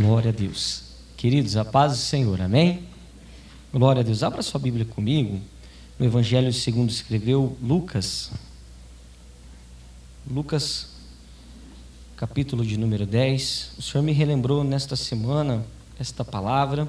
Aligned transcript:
Glória 0.00 0.30
a 0.30 0.32
Deus. 0.32 0.84
Queridos, 1.16 1.56
a 1.56 1.64
paz 1.64 1.90
do 1.90 1.98
Senhor, 1.98 2.40
amém? 2.40 2.84
Glória 3.72 3.98
a 3.98 4.04
Deus. 4.04 4.22
Abra 4.22 4.42
sua 4.42 4.60
Bíblia 4.60 4.84
comigo 4.84 5.40
no 5.98 6.06
Evangelho 6.06 6.52
segundo 6.52 6.88
escreveu 6.88 7.58
Lucas. 7.60 8.30
Lucas, 10.24 10.90
capítulo 12.16 12.64
de 12.64 12.76
número 12.76 13.04
10. 13.04 13.72
O 13.76 13.82
Senhor 13.82 14.04
me 14.04 14.12
relembrou 14.12 14.62
nesta 14.62 14.94
semana 14.94 15.66
esta 15.98 16.24
palavra. 16.24 16.88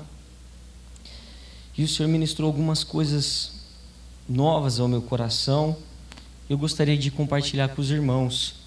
E 1.75 1.83
o 1.83 1.87
Senhor 1.87 2.09
ministrou 2.09 2.45
algumas 2.45 2.83
coisas 2.83 3.53
novas 4.29 4.79
ao 4.79 4.87
meu 4.87 5.01
coração. 5.01 5.75
Eu 6.47 6.59
gostaria 6.59 6.95
de 6.95 7.09
compartilhar 7.09 7.69
com 7.69 7.81
os 7.81 7.89
irmãos 7.89 8.57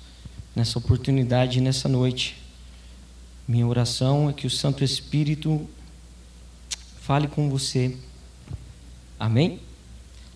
nessa 0.52 0.80
oportunidade, 0.80 1.60
nessa 1.60 1.88
noite. 1.88 2.41
Minha 3.52 3.66
oração 3.66 4.30
é 4.30 4.32
que 4.32 4.46
o 4.46 4.50
Santo 4.50 4.82
Espírito 4.82 5.68
fale 7.02 7.28
com 7.28 7.50
você. 7.50 7.94
Amém? 9.20 9.60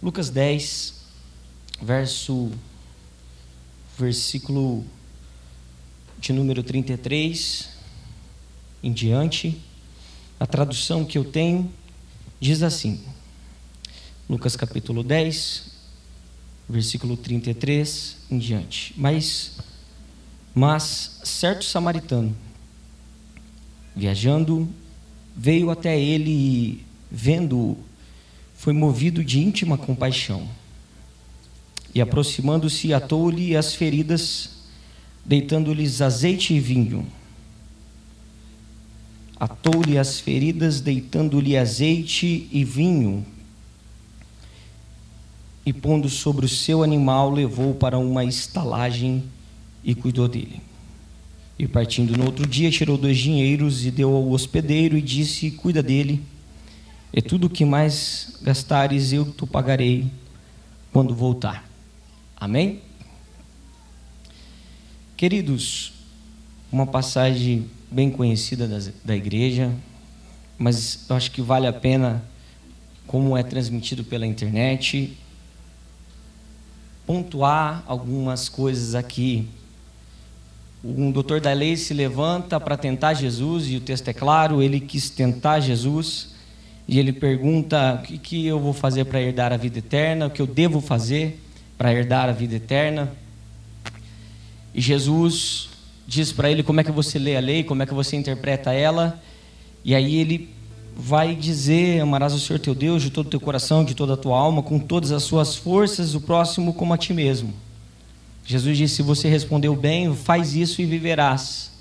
Lucas 0.03 0.29
10, 0.29 0.93
verso 1.81 2.53
versículo 3.99 4.85
de 6.19 6.31
número 6.35 6.63
33 6.63 7.71
em 8.83 8.93
diante. 8.93 9.63
A 10.39 10.47
tradução 10.47 11.03
que 11.03 11.17
eu 11.17 11.25
tenho 11.25 11.73
diz 12.39 12.63
assim: 12.63 13.03
Lucas 14.29 14.57
capítulo 14.57 15.03
10, 15.03 15.71
versículo 16.69 17.17
33 17.17 18.19
em 18.31 18.39
diante. 18.39 18.93
Mas 18.95 19.57
mas 20.55 21.19
certo 21.25 21.65
samaritano 21.65 22.45
viajando, 23.97 24.69
veio 25.35 25.71
até 25.71 25.99
ele 25.99 26.31
e, 26.31 26.85
vendo-o, 27.11 27.79
foi 28.55 28.75
movido 28.75 29.25
de 29.25 29.41
íntima 29.41 29.79
compaixão. 29.79 30.47
E 31.95 32.01
aproximando-se, 32.01 32.93
atou-lhe 32.93 33.57
as 33.57 33.75
feridas, 33.75 34.51
deitando-lhes 35.25 36.03
azeite 36.03 36.53
e 36.53 36.61
vinho. 36.61 37.07
Atou-lhe 39.41 39.97
as 39.97 40.21
feridas, 40.21 40.81
deitando-lhe 40.81 41.57
azeite 41.57 42.49
e 42.53 42.65
vinho. 42.65 43.25
E 45.65 45.73
pondo 45.73 46.09
sobre 46.09 46.45
o 46.45 46.49
seu 46.49 46.83
animal, 46.83 47.31
levou 47.31 47.75
para 47.75 47.99
uma 47.99 48.25
estalagem 48.25 49.25
e 49.83 49.95
cuidou 49.95 50.29
dele. 50.29 50.61
E 51.59 51.67
partindo 51.67 52.17
no 52.17 52.27
outro 52.27 52.47
dia, 52.47 52.71
tirou 52.71 52.99
dois 52.99 53.17
dinheiros 53.17 53.87
e 53.87 53.91
deu 53.91 54.15
ao 54.15 54.31
hospedeiro 54.31 54.97
e 54.97 55.03
disse: 55.03 55.51
Cuida 55.51 55.83
dele, 55.83 56.23
e 57.13 57.23
tudo 57.23 57.47
o 57.47 57.51
que 57.51 57.65
mais 57.65 58.39
gastares 58.43 59.13
eu 59.13 59.25
te 59.25 59.47
pagarei 59.47 60.11
quando 60.93 61.15
voltar. 61.15 61.67
Amém? 62.37 62.83
Queridos, 65.17 65.95
uma 66.71 66.87
passagem 66.87 67.71
bem 67.91 68.11
conhecida 68.11 68.69
da, 68.69 68.79
da 69.03 69.17
igreja, 69.17 69.75
mas 70.59 71.07
eu 71.09 71.17
acho 71.17 71.31
que 71.31 71.41
vale 71.41 71.67
a 71.67 71.73
pena, 71.73 72.23
como 73.07 73.35
é 73.35 73.43
transmitido 73.43 74.05
pela 74.05 74.27
internet, 74.27 75.17
pontuar 77.07 77.83
algumas 77.87 78.51
coisas 78.51 78.95
aqui 78.95 79.49
um 80.97 81.11
doutor 81.11 81.41
da 81.41 81.53
lei 81.53 81.77
se 81.77 81.93
levanta 81.93 82.61
para 82.61 82.77
tentar 82.77 83.15
Jesus, 83.15 83.69
e 83.69 83.77
o 83.77 83.81
texto 83.81 84.09
é 84.09 84.13
claro, 84.13 84.63
ele 84.63 84.79
quis 84.79 85.11
tentar 85.11 85.61
Jesus, 85.61 86.35
e 86.87 86.99
ele 86.99 87.13
pergunta: 87.13 88.01
o 88.01 88.07
que, 88.07 88.19
que 88.19 88.47
eu 88.47 88.61
vou 88.61 88.73
fazer 88.73 89.05
para 89.07 89.21
herdar 89.21 89.53
a 89.53 89.57
vida 89.57 89.79
eterna? 89.79 90.27
O 90.27 90.31
que 90.31 90.41
eu 90.41 90.47
devo 90.47 90.81
fazer 90.81 91.43
para 91.77 91.93
herdar 91.93 92.29
a 92.29 92.33
vida 92.33 92.55
eterna? 92.55 93.13
E 94.75 94.81
Jesus 94.81 95.71
diz 96.07 96.31
para 96.31 96.51
ele 96.51 96.63
como 96.63 96.81
é 96.81 96.85
que 96.85 96.93
você 96.93 97.19
lê 97.19 97.37
a 97.37 97.41
lei, 97.41 97.65
como 97.65 97.83
é 97.83 97.87
que 97.87 97.95
você 97.95 98.15
interpreta 98.15 98.73
ela, 98.73 99.21
e 99.85 99.95
aí 99.95 100.17
ele 100.17 100.51
vai 100.97 101.35
dizer: 101.35 102.01
Amarás 102.01 102.33
o 102.33 102.39
Senhor 102.39 102.59
teu 102.59 102.75
Deus 102.75 103.03
de 103.03 103.11
todo 103.11 103.27
o 103.27 103.31
teu 103.31 103.41
coração, 103.41 103.85
de 103.85 103.95
toda 103.95 104.15
a 104.15 104.17
tua 104.17 104.39
alma, 104.39 104.63
com 104.63 104.79
todas 104.79 105.11
as 105.11 105.25
suas 105.25 105.57
forças, 105.57 106.15
o 106.15 106.21
próximo 106.21 106.73
como 106.73 106.95
a 106.95 106.99
ti 106.99 107.13
mesmo. 107.13 107.66
Jesus 108.47 108.79
disse: 108.79 108.97
Se 108.97 109.03
você 109.03 109.29
respondeu 109.29 109.75
bem, 109.75 110.15
faz 110.15 110.55
isso 110.55 110.81
e 110.81 110.87
viverás. 110.87 111.73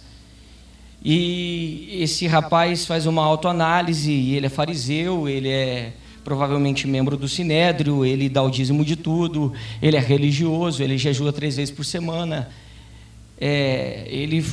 E 1.04 2.00
esse 2.02 2.26
rapaz 2.26 2.86
faz 2.86 3.06
uma 3.06 3.24
autoanálise, 3.24 4.12
ele 4.12 4.48
é 4.48 4.50
fariseu, 4.50 5.30
ele 5.30 5.50
é 5.50 5.94
provavelmente 6.24 6.88
membro 6.88 7.16
do 7.16 7.28
sinédrio, 7.28 8.04
ele 8.04 8.28
dá 8.28 8.42
o 8.42 8.50
dízimo 8.50 8.84
de 8.84 8.96
tudo, 8.96 9.54
ele 9.80 9.96
é 9.96 10.00
religioso, 10.00 10.82
ele 10.82 10.98
jejua 10.98 11.32
três 11.32 11.58
vezes 11.58 11.74
por 11.74 11.86
semana, 11.86 12.50
é, 13.40 14.08
ele 14.08 14.44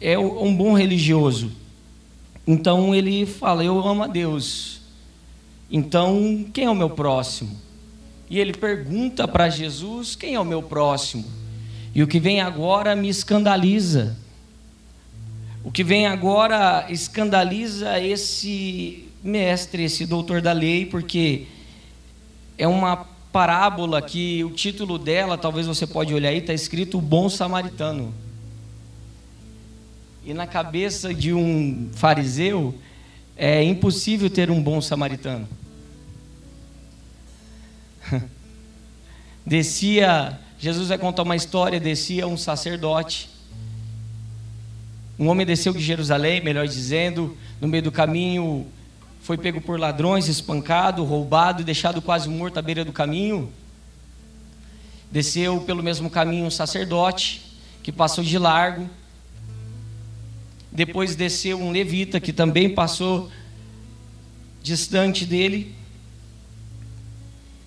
é 0.00 0.16
um 0.16 0.54
bom 0.54 0.74
religioso. 0.74 1.50
Então 2.46 2.94
ele 2.94 3.26
fala: 3.26 3.64
Eu 3.64 3.84
amo 3.84 4.04
a 4.04 4.06
Deus. 4.06 4.80
Então 5.68 6.46
quem 6.52 6.66
é 6.66 6.70
o 6.70 6.76
meu 6.76 6.90
próximo? 6.90 7.56
E 8.32 8.40
ele 8.40 8.54
pergunta 8.54 9.28
para 9.28 9.50
Jesus: 9.50 10.16
Quem 10.16 10.36
é 10.36 10.40
o 10.40 10.44
meu 10.44 10.62
próximo? 10.62 11.22
E 11.94 12.02
o 12.02 12.06
que 12.06 12.18
vem 12.18 12.40
agora 12.40 12.96
me 12.96 13.10
escandaliza. 13.10 14.16
O 15.62 15.70
que 15.70 15.84
vem 15.84 16.06
agora 16.06 16.86
escandaliza 16.88 18.00
esse 18.00 19.06
mestre, 19.22 19.84
esse 19.84 20.06
doutor 20.06 20.40
da 20.40 20.50
lei, 20.50 20.86
porque 20.86 21.44
é 22.56 22.66
uma 22.66 22.96
parábola 23.30 24.00
que 24.00 24.42
o 24.42 24.50
título 24.50 24.98
dela, 24.98 25.36
talvez 25.36 25.66
você 25.66 25.86
pode 25.86 26.14
olhar 26.14 26.30
aí, 26.30 26.38
está 26.38 26.54
escrito 26.54 26.96
o 26.96 27.02
bom 27.02 27.28
samaritano. 27.28 28.14
E 30.24 30.32
na 30.32 30.46
cabeça 30.46 31.12
de 31.12 31.34
um 31.34 31.90
fariseu 31.92 32.74
é 33.36 33.62
impossível 33.62 34.30
ter 34.30 34.50
um 34.50 34.62
bom 34.62 34.80
samaritano. 34.80 35.46
descia, 39.46 40.38
Jesus 40.58 40.88
vai 40.88 40.98
contar 40.98 41.22
uma 41.22 41.36
história, 41.36 41.80
descia 41.80 42.26
um 42.26 42.36
sacerdote. 42.36 43.30
Um 45.18 45.28
homem 45.28 45.46
desceu 45.46 45.72
de 45.72 45.80
Jerusalém, 45.80 46.42
melhor 46.42 46.66
dizendo, 46.66 47.36
no 47.60 47.68
meio 47.68 47.82
do 47.82 47.92
caminho 47.92 48.66
foi 49.22 49.38
pego 49.38 49.60
por 49.60 49.78
ladrões, 49.78 50.26
espancado, 50.26 51.04
roubado 51.04 51.62
e 51.62 51.64
deixado 51.64 52.02
quase 52.02 52.28
morto 52.28 52.58
à 52.58 52.62
beira 52.62 52.84
do 52.84 52.92
caminho. 52.92 53.52
Desceu 55.12 55.60
pelo 55.60 55.82
mesmo 55.82 56.10
caminho 56.10 56.44
um 56.44 56.50
sacerdote 56.50 57.40
que 57.84 57.92
passou 57.92 58.24
de 58.24 58.36
largo. 58.36 58.90
Depois 60.72 61.14
desceu 61.14 61.60
um 61.60 61.70
levita 61.70 62.18
que 62.18 62.32
também 62.32 62.74
passou 62.74 63.30
distante 64.60 65.24
dele 65.24 65.72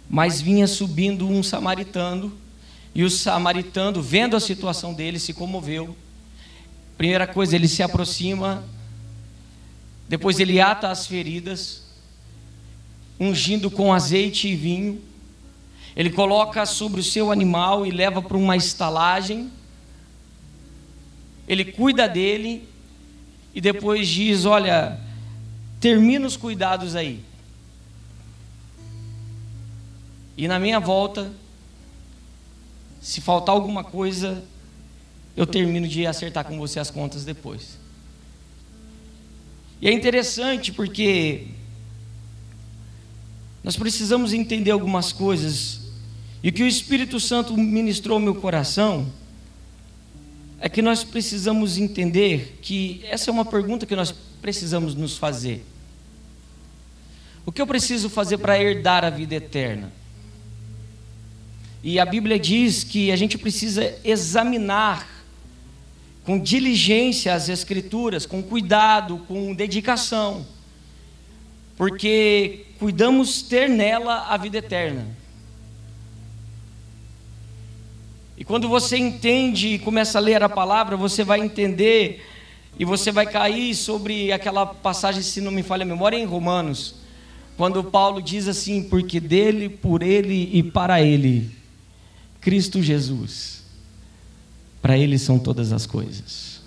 mas 0.10 0.42
vinha 0.42 0.68
subindo 0.68 1.28
um 1.28 1.42
samaritano, 1.42 2.32
e 2.94 3.04
o 3.04 3.10
samaritano, 3.10 4.02
vendo 4.02 4.36
a 4.36 4.40
situação 4.40 4.94
dele, 4.94 5.20
se 5.20 5.34
comoveu. 5.34 5.96
Primeira 6.98 7.28
coisa, 7.28 7.56
ele 7.56 7.68
se 7.68 7.84
aproxima, 7.84 8.64
depois 10.08 10.40
ele 10.40 10.62
ata 10.62 10.90
as 10.90 11.06
feridas, 11.06 11.84
ungindo 13.20 13.70
com 13.70 13.94
azeite 13.94 14.48
e 14.48 14.56
vinho. 14.56 15.02
Ele 15.96 16.10
coloca 16.10 16.66
sobre 16.66 17.02
o 17.02 17.04
seu 17.04 17.32
animal 17.32 17.86
e 17.86 17.92
leva 17.92 18.22
para 18.22 18.38
uma 18.38 18.56
estalagem. 18.56 19.52
Ele 21.48 21.66
cuida 21.66 22.08
dele 22.08 22.68
e 23.54 23.60
depois 23.60 24.08
diz: 24.08 24.46
Olha, 24.46 25.00
termina 25.80 26.26
os 26.26 26.38
cuidados 26.38 26.96
aí. 26.96 27.24
E 30.38 30.48
na 30.48 30.60
minha 30.60 30.80
volta, 30.80 31.32
se 33.02 33.22
faltar 33.22 33.56
alguma 33.56 33.84
coisa, 33.84 34.44
eu 35.36 35.46
termino 35.46 35.88
de 35.88 36.06
acertar 36.06 36.46
com 36.46 36.58
você 36.58 36.80
as 36.80 36.90
contas 36.90 37.24
depois. 37.24 37.78
E 39.82 39.88
é 39.88 39.92
interessante 39.92 40.72
porque 40.72 41.48
nós 43.64 43.76
precisamos 43.76 44.34
entender 44.34 44.72
algumas 44.72 45.12
coisas. 45.12 45.82
E 46.44 46.50
o 46.50 46.54
que 46.54 46.64
o 46.64 46.68
Espírito 46.68 47.20
Santo 47.20 47.56
ministrou 47.58 48.16
ao 48.16 48.22
meu 48.22 48.36
coração 48.36 49.12
é 50.60 50.70
que 50.70 50.82
nós 50.82 51.04
precisamos 51.04 51.78
entender 51.78 52.60
que 52.62 53.02
essa 53.06 53.30
é 53.30 53.34
uma 53.34 53.46
pergunta 53.46 53.86
que 53.86 53.96
nós 53.96 54.14
precisamos 54.42 54.96
nos 54.96 55.18
fazer. 55.18 55.66
O 57.46 57.52
que 57.52 57.62
eu 57.62 57.68
preciso 57.68 58.10
fazer 58.10 58.38
para 58.38 58.60
herdar 58.62 59.04
a 59.04 59.10
vida 59.10 59.36
eterna? 59.36 59.92
E 61.88 62.00
a 62.00 62.06
Bíblia 62.06 62.40
diz 62.40 62.84
que 62.84 63.12
a 63.12 63.16
gente 63.16 63.38
precisa 63.38 63.96
examinar 64.04 65.08
com 66.24 66.40
diligência 66.40 67.32
as 67.32 67.48
Escrituras, 67.48 68.26
com 68.26 68.42
cuidado, 68.42 69.20
com 69.28 69.54
dedicação, 69.54 70.44
porque 71.78 72.66
cuidamos 72.80 73.44
ter 73.44 73.70
nela 73.70 74.26
a 74.30 74.36
vida 74.36 74.58
eterna. 74.58 75.06
E 78.36 78.44
quando 78.44 78.68
você 78.68 78.98
entende 78.98 79.76
e 79.76 79.80
começa 79.80 80.18
a 80.18 80.22
ler 80.22 80.42
a 80.42 80.50
palavra, 80.50 80.98
você 80.98 81.24
vai 81.24 81.40
entender 81.40 82.26
e 82.80 82.84
você 82.84 83.12
vai 83.12 83.28
cair 83.28 83.76
sobre 83.76 84.32
aquela 84.32 84.66
passagem, 84.66 85.22
se 85.22 85.40
não 85.40 85.52
me 85.52 85.62
falha 85.62 85.84
a 85.84 85.86
memória, 85.86 86.18
em 86.18 86.26
Romanos, 86.26 86.96
quando 87.56 87.84
Paulo 87.84 88.24
diz 88.24 88.48
assim: 88.48 88.82
Porque 88.82 89.20
dele, 89.20 89.70
por 89.70 90.02
ele 90.02 90.50
e 90.52 90.64
para 90.64 91.00
ele, 91.00 91.64
Cristo 92.46 92.80
Jesus, 92.80 93.64
para 94.80 94.96
ele 94.96 95.18
são 95.18 95.40
todas 95.40 95.74
as 95.74 95.88
coisas. 95.88 96.62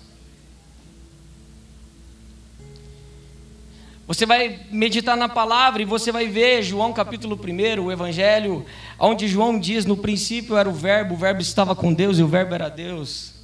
Você 4.05 4.25
vai 4.25 4.59
meditar 4.69 5.15
na 5.15 5.29
palavra 5.29 5.81
e 5.81 5.85
você 5.85 6.11
vai 6.11 6.27
ver 6.27 6.63
João 6.63 6.91
capítulo 6.91 7.39
1, 7.41 7.81
o 7.81 7.89
Evangelho, 7.89 8.65
onde 8.99 9.25
João 9.25 9.57
diz: 9.57 9.85
No 9.85 9.95
princípio 9.95 10.57
era 10.57 10.69
o 10.69 10.73
Verbo, 10.73 11.13
o 11.13 11.17
Verbo 11.17 11.41
estava 11.41 11.73
com 11.73 11.93
Deus 11.93 12.19
e 12.19 12.23
o 12.23 12.27
Verbo 12.27 12.53
era 12.53 12.67
Deus. 12.67 13.35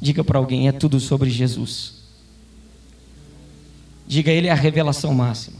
Diga 0.00 0.24
para 0.24 0.38
alguém: 0.38 0.66
é 0.66 0.72
tudo 0.72 0.98
sobre 0.98 1.28
Jesus. 1.28 1.92
Diga, 4.06 4.30
Ele 4.30 4.46
é 4.46 4.52
a 4.52 4.54
revelação 4.54 5.12
máxima. 5.12 5.58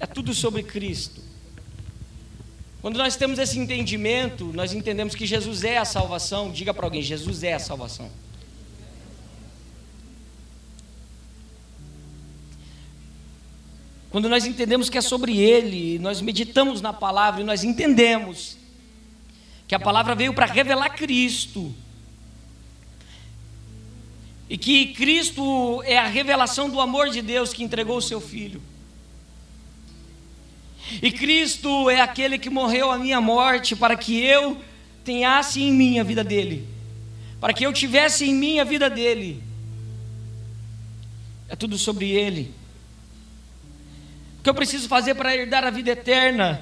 É 0.00 0.06
tudo 0.06 0.32
sobre 0.32 0.62
Cristo. 0.62 1.33
Quando 2.84 2.98
nós 2.98 3.16
temos 3.16 3.38
esse 3.38 3.58
entendimento, 3.58 4.52
nós 4.52 4.74
entendemos 4.74 5.14
que 5.14 5.24
Jesus 5.24 5.64
é 5.64 5.78
a 5.78 5.86
salvação. 5.86 6.50
Diga 6.50 6.74
para 6.74 6.84
alguém: 6.84 7.00
Jesus 7.00 7.42
é 7.42 7.54
a 7.54 7.58
salvação. 7.58 8.10
Quando 14.10 14.28
nós 14.28 14.44
entendemos 14.44 14.90
que 14.90 14.98
é 14.98 15.00
sobre 15.00 15.38
Ele, 15.38 15.98
nós 15.98 16.20
meditamos 16.20 16.82
na 16.82 16.92
palavra 16.92 17.40
e 17.40 17.44
nós 17.44 17.64
entendemos 17.64 18.58
que 19.66 19.74
a 19.74 19.80
palavra 19.80 20.14
veio 20.14 20.34
para 20.34 20.44
revelar 20.44 20.90
Cristo. 20.90 21.74
E 24.46 24.58
que 24.58 24.88
Cristo 24.88 25.82
é 25.84 25.96
a 25.96 26.06
revelação 26.06 26.68
do 26.68 26.78
amor 26.82 27.08
de 27.08 27.22
Deus 27.22 27.50
que 27.50 27.64
entregou 27.64 27.96
o 27.96 28.02
seu 28.02 28.20
Filho. 28.20 28.60
E 31.02 31.10
Cristo 31.10 31.88
é 31.88 32.00
aquele 32.00 32.38
que 32.38 32.50
morreu 32.50 32.90
a 32.90 32.98
minha 32.98 33.20
morte 33.20 33.74
para 33.74 33.96
que 33.96 34.22
eu 34.22 34.60
tenhasse 35.04 35.62
em 35.62 35.72
mim 35.72 35.98
a 35.98 36.02
vida 36.02 36.22
dele. 36.22 36.66
Para 37.40 37.52
que 37.52 37.64
eu 37.64 37.72
tivesse 37.72 38.24
em 38.24 38.34
mim 38.34 38.58
a 38.58 38.64
vida 38.64 38.88
dele. 38.88 39.42
É 41.48 41.56
tudo 41.56 41.76
sobre 41.78 42.10
ele 42.10 42.54
que 44.44 44.50
eu 44.50 44.54
preciso 44.54 44.86
fazer 44.88 45.14
para 45.14 45.34
herdar 45.34 45.64
a 45.64 45.70
vida 45.70 45.90
eterna. 45.92 46.60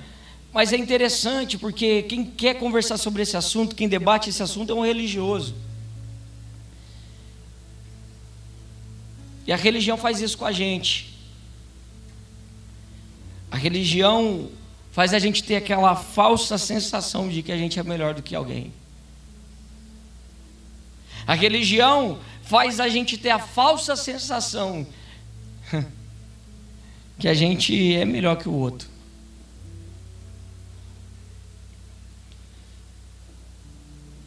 Mas 0.53 0.73
é 0.73 0.77
interessante 0.77 1.59
porque 1.59 2.03
quem 2.03 2.25
quer 2.25 2.55
conversar 2.55 2.97
sobre 2.97 3.23
esse 3.23 3.37
assunto, 3.37 3.75
quem 3.75 3.89
debate 3.89 4.31
esse 4.31 4.41
assunto 4.41 4.71
é 4.71 4.75
um 4.77 4.87
religioso. 4.87 5.53
E 9.45 9.53
a 9.53 9.57
religião 9.57 9.97
faz 9.97 10.21
isso 10.21 10.39
com 10.39 10.45
a 10.45 10.53
gente. 10.53 11.12
A 13.53 13.57
religião 13.57 14.49
faz 14.93 15.13
a 15.13 15.19
gente 15.19 15.45
ter 15.45 15.57
aquela 15.57 15.95
falsa 15.95 16.57
sensação 16.57 17.29
de 17.29 17.43
que 17.43 17.53
a 17.53 17.57
gente 17.57 17.79
é 17.79 17.83
melhor 17.83 18.15
do 18.15 18.23
que 18.23 18.35
alguém. 18.35 18.73
A 21.27 21.35
religião 21.35 22.19
faz 22.45 22.81
a 22.81 22.89
gente 22.89 23.19
ter 23.19 23.29
a 23.29 23.39
falsa 23.39 23.95
sensação 23.95 24.87
que 27.21 27.29
a 27.29 27.35
gente 27.35 27.95
é 27.95 28.07
melhor 28.07 28.37
que 28.37 28.49
o 28.49 28.55
outro. 28.55 28.89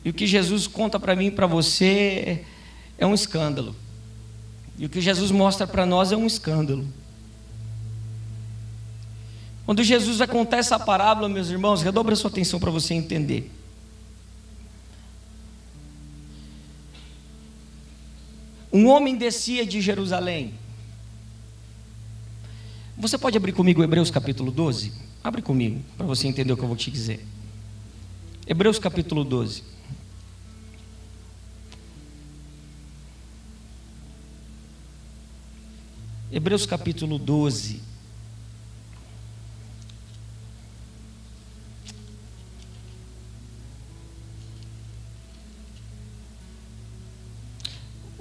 E 0.03 0.09
o 0.11 0.13
que 0.13 0.27
Jesus 0.27 0.67
conta 0.67 0.99
para 0.99 1.15
mim 1.15 1.25
e 1.25 1.31
para 1.31 1.47
você 1.47 2.45
é 2.95 3.07
um 3.07 3.13
escândalo. 3.15 3.75
E 4.77 4.85
o 4.85 4.89
que 4.89 5.01
Jesus 5.01 5.31
mostra 5.31 5.65
para 5.65 5.83
nós 5.83 6.11
é 6.11 6.15
um 6.15 6.27
escândalo. 6.27 6.87
Quando 9.65 9.83
Jesus 9.83 10.17
vai 10.19 10.27
contar 10.27 10.57
essa 10.57 10.79
parábola, 10.79 11.27
meus 11.27 11.49
irmãos, 11.49 11.81
redobre 11.81 12.13
a 12.13 12.15
sua 12.15 12.29
atenção 12.29 12.59
para 12.59 12.71
você 12.71 12.93
entender. 12.93 13.51
Um 18.71 18.87
homem 18.87 19.15
descia 19.15 19.65
de 19.65 19.81
Jerusalém 19.81 20.53
você 22.97 23.17
pode 23.17 23.35
abrir 23.35 23.51
comigo 23.51 23.83
Hebreus 23.83 24.09
capítulo 24.09 24.51
12? 24.51 24.93
Abre 25.21 25.41
comigo, 25.41 25.81
para 25.97 26.05
você 26.05 26.27
entender 26.27 26.53
o 26.53 26.57
que 26.57 26.63
eu 26.63 26.67
vou 26.67 26.77
te 26.77 26.89
dizer. 26.89 27.25
Hebreus 28.47 28.79
capítulo 28.79 29.25
12. 29.25 29.63
Hebreus 36.31 36.65
capítulo 36.65 37.19
12. 37.19 37.81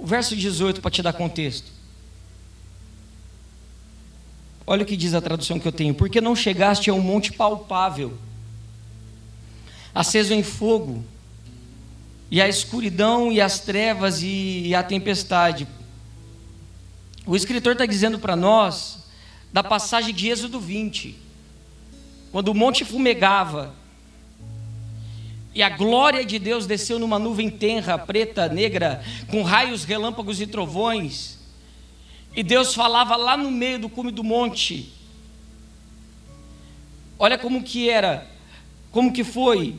O 0.05 0.07
verso 0.07 0.35
18 0.35 0.81
para 0.81 0.91
te 0.91 1.01
dar 1.01 1.13
contexto. 1.13 1.71
Olha 4.67 4.83
o 4.83 4.85
que 4.85 4.95
diz 4.95 5.15
a 5.15 5.19
tradução 5.19 5.59
que 5.59 5.67
eu 5.67 5.71
tenho: 5.71 5.95
Porque 5.95 6.21
não 6.21 6.35
chegaste 6.35 6.91
a 6.91 6.93
um 6.93 7.01
monte 7.01 7.33
palpável, 7.33 8.15
aceso 9.95 10.31
em 10.31 10.43
fogo, 10.43 11.03
e 12.29 12.39
a 12.39 12.47
escuridão 12.47 13.31
e 13.31 13.41
as 13.41 13.59
trevas 13.61 14.21
e 14.21 14.75
a 14.75 14.83
tempestade. 14.83 15.67
O 17.25 17.35
escritor 17.35 17.71
está 17.71 17.87
dizendo 17.87 18.19
para 18.19 18.35
nós 18.35 18.99
da 19.51 19.63
passagem 19.63 20.13
de 20.13 20.29
Êxodo 20.29 20.59
20, 20.59 21.17
quando 22.31 22.49
o 22.49 22.53
monte 22.53 22.85
fumegava, 22.85 23.73
e 25.55 25.63
a 25.63 25.69
glória 25.69 26.25
de 26.25 26.37
Deus 26.37 26.67
desceu 26.67 26.99
numa 26.99 27.17
nuvem 27.17 27.49
tenra, 27.49 27.97
preta, 27.97 28.49
negra, 28.49 29.01
com 29.31 29.41
raios, 29.41 29.85
relâmpagos 29.85 30.41
e 30.41 30.45
trovões. 30.45 31.39
E 32.35 32.43
Deus 32.43 32.75
falava 32.75 33.15
lá 33.15 33.37
no 33.37 33.49
meio 33.49 33.79
do 33.79 33.87
cume 33.87 34.11
do 34.11 34.21
monte. 34.21 34.91
Olha 37.17 37.37
como 37.37 37.63
que 37.63 37.89
era, 37.89 38.27
como 38.91 39.13
que 39.13 39.23
foi. 39.23 39.75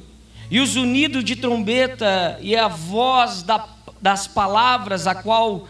E 0.51 0.61
os 0.61 0.77
unidos 0.77 1.23
de 1.23 1.37
trombeta 1.37 2.39
e 2.41 2.57
a 2.57 2.69
voz 2.69 3.43
da, 3.43 3.69
das 4.01 4.27
palavras, 4.27 5.07
a 5.07 5.15
qual 5.15 5.69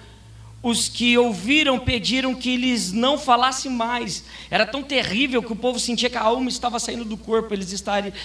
os 0.63 0.89
que 0.89 1.19
ouviram 1.19 1.81
pediram 1.81 2.33
que 2.33 2.57
lhes 2.57 2.93
não 2.93 3.19
falasse 3.19 3.69
mais. 3.69 4.25
Era 4.49 4.65
tão 4.65 4.85
terrível 4.85 5.43
que 5.43 5.53
o 5.53 5.57
povo 5.57 5.81
sentia 5.81 6.09
que 6.09 6.17
a 6.17 6.23
alma 6.23 6.49
estava 6.49 6.79
saindo 6.79 7.05
do 7.05 7.17
corpo, 7.17 7.53
eles 7.53 7.73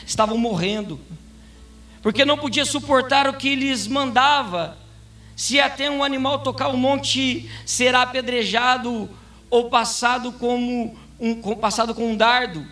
estavam 0.05 0.37
morrendo. 0.37 0.99
Porque 2.01 2.25
não 2.25 2.37
podia 2.37 2.65
suportar 2.65 3.27
o 3.27 3.33
que 3.33 3.55
lhes 3.55 3.87
mandava. 3.87 4.77
Se 5.35 5.59
até 5.59 5.89
um 5.89 6.03
animal 6.03 6.39
tocar 6.39 6.67
o 6.67 6.77
monte, 6.77 7.49
será 7.65 8.01
apedrejado 8.01 9.09
ou 9.49 9.69
passado 9.69 10.31
como 10.33 10.97
um, 11.19 11.55
passado 11.55 11.93
com 11.93 12.11
um 12.11 12.17
dardo. 12.17 12.65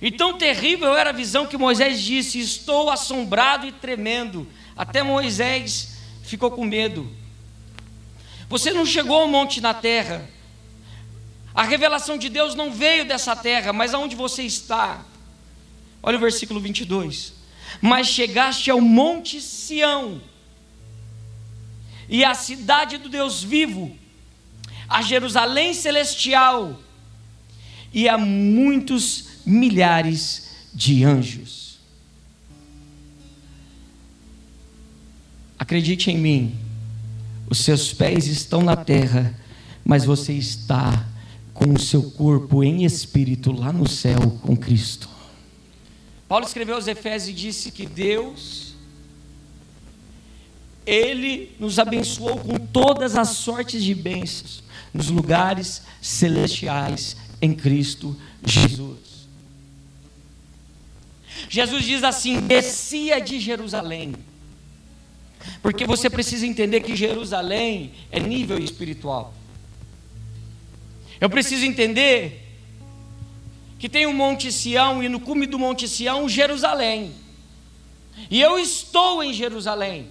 E 0.00 0.12
tão 0.12 0.38
terrível 0.38 0.96
era 0.96 1.10
a 1.10 1.12
visão 1.12 1.46
que 1.46 1.58
Moisés 1.58 2.00
disse: 2.00 2.38
Estou 2.38 2.90
assombrado 2.90 3.66
e 3.66 3.72
tremendo. 3.72 4.46
Até 4.76 5.02
Moisés 5.02 5.98
ficou 6.22 6.50
com 6.50 6.64
medo. 6.64 7.10
Você 8.48 8.72
não 8.72 8.86
chegou 8.86 9.20
ao 9.20 9.28
monte 9.28 9.60
na 9.60 9.74
terra. 9.74 10.28
A 11.52 11.64
revelação 11.64 12.16
de 12.16 12.28
Deus 12.28 12.54
não 12.54 12.70
veio 12.70 13.04
dessa 13.04 13.34
terra, 13.34 13.72
mas 13.72 13.92
aonde 13.92 14.14
você 14.14 14.44
está? 14.44 15.04
Olha 16.00 16.16
o 16.16 16.20
versículo 16.20 16.60
22. 16.60 17.37
Mas 17.80 18.08
chegaste 18.08 18.70
ao 18.70 18.80
monte 18.80 19.40
Sião 19.40 20.20
e 22.08 22.24
a 22.24 22.34
cidade 22.34 22.96
do 22.96 23.08
Deus 23.08 23.42
vivo, 23.42 23.94
a 24.88 25.02
Jerusalém 25.02 25.74
celestial 25.74 26.80
e 27.92 28.08
a 28.08 28.16
muitos 28.16 29.42
milhares 29.44 30.48
de 30.72 31.04
anjos. 31.04 31.78
Acredite 35.58 36.10
em 36.10 36.16
mim, 36.16 36.56
os 37.50 37.58
seus 37.58 37.92
pés 37.92 38.26
estão 38.26 38.62
na 38.62 38.76
terra, 38.76 39.38
mas 39.84 40.04
você 40.04 40.32
está 40.32 41.06
com 41.52 41.74
o 41.74 41.78
seu 41.78 42.10
corpo 42.12 42.62
em 42.62 42.84
espírito 42.84 43.52
lá 43.52 43.72
no 43.72 43.88
céu 43.88 44.38
com 44.42 44.56
Cristo. 44.56 45.17
Paulo 46.28 46.44
escreveu 46.44 46.74
aos 46.74 46.86
Efésios 46.86 47.30
e 47.30 47.40
disse 47.40 47.70
que 47.70 47.86
Deus 47.86 48.74
Ele 50.86 51.56
nos 51.58 51.78
abençoou 51.78 52.38
com 52.38 52.58
todas 52.58 53.16
as 53.16 53.30
sortes 53.30 53.82
de 53.82 53.94
bênçãos 53.94 54.62
nos 54.92 55.08
lugares 55.08 55.82
celestiais 56.02 57.16
em 57.40 57.54
Cristo 57.54 58.16
Jesus. 58.44 59.26
Jesus 61.48 61.84
diz 61.84 62.04
assim: 62.04 62.40
descia 62.40 63.20
de 63.20 63.40
Jerusalém. 63.40 64.14
Porque 65.62 65.86
você 65.86 66.10
precisa 66.10 66.46
entender 66.46 66.80
que 66.80 66.96
Jerusalém 66.96 67.92
é 68.10 68.20
nível 68.20 68.58
espiritual. 68.58 69.32
Eu 71.20 71.30
preciso 71.30 71.64
entender 71.64 72.47
que 73.78 73.88
tem 73.88 74.06
o 74.06 74.10
um 74.10 74.14
Monte 74.14 74.50
Sião 74.50 75.02
e 75.02 75.08
no 75.08 75.20
cume 75.20 75.46
do 75.46 75.58
Monte 75.58 75.88
Sião, 75.88 76.28
Jerusalém. 76.28 77.12
E 78.30 78.40
eu 78.40 78.58
estou 78.58 79.22
em 79.22 79.32
Jerusalém. 79.32 80.08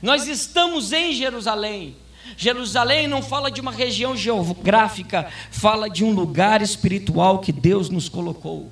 Nós 0.00 0.28
estamos 0.28 0.92
em 0.92 1.12
Jerusalém. 1.12 1.96
Jerusalém 2.36 3.08
não 3.08 3.22
fala 3.22 3.50
de 3.50 3.60
uma 3.60 3.72
região 3.72 4.16
geográfica, 4.16 5.30
fala 5.50 5.90
de 5.90 6.04
um 6.04 6.12
lugar 6.12 6.62
espiritual 6.62 7.40
que 7.40 7.52
Deus 7.52 7.90
nos 7.90 8.08
colocou. 8.08 8.70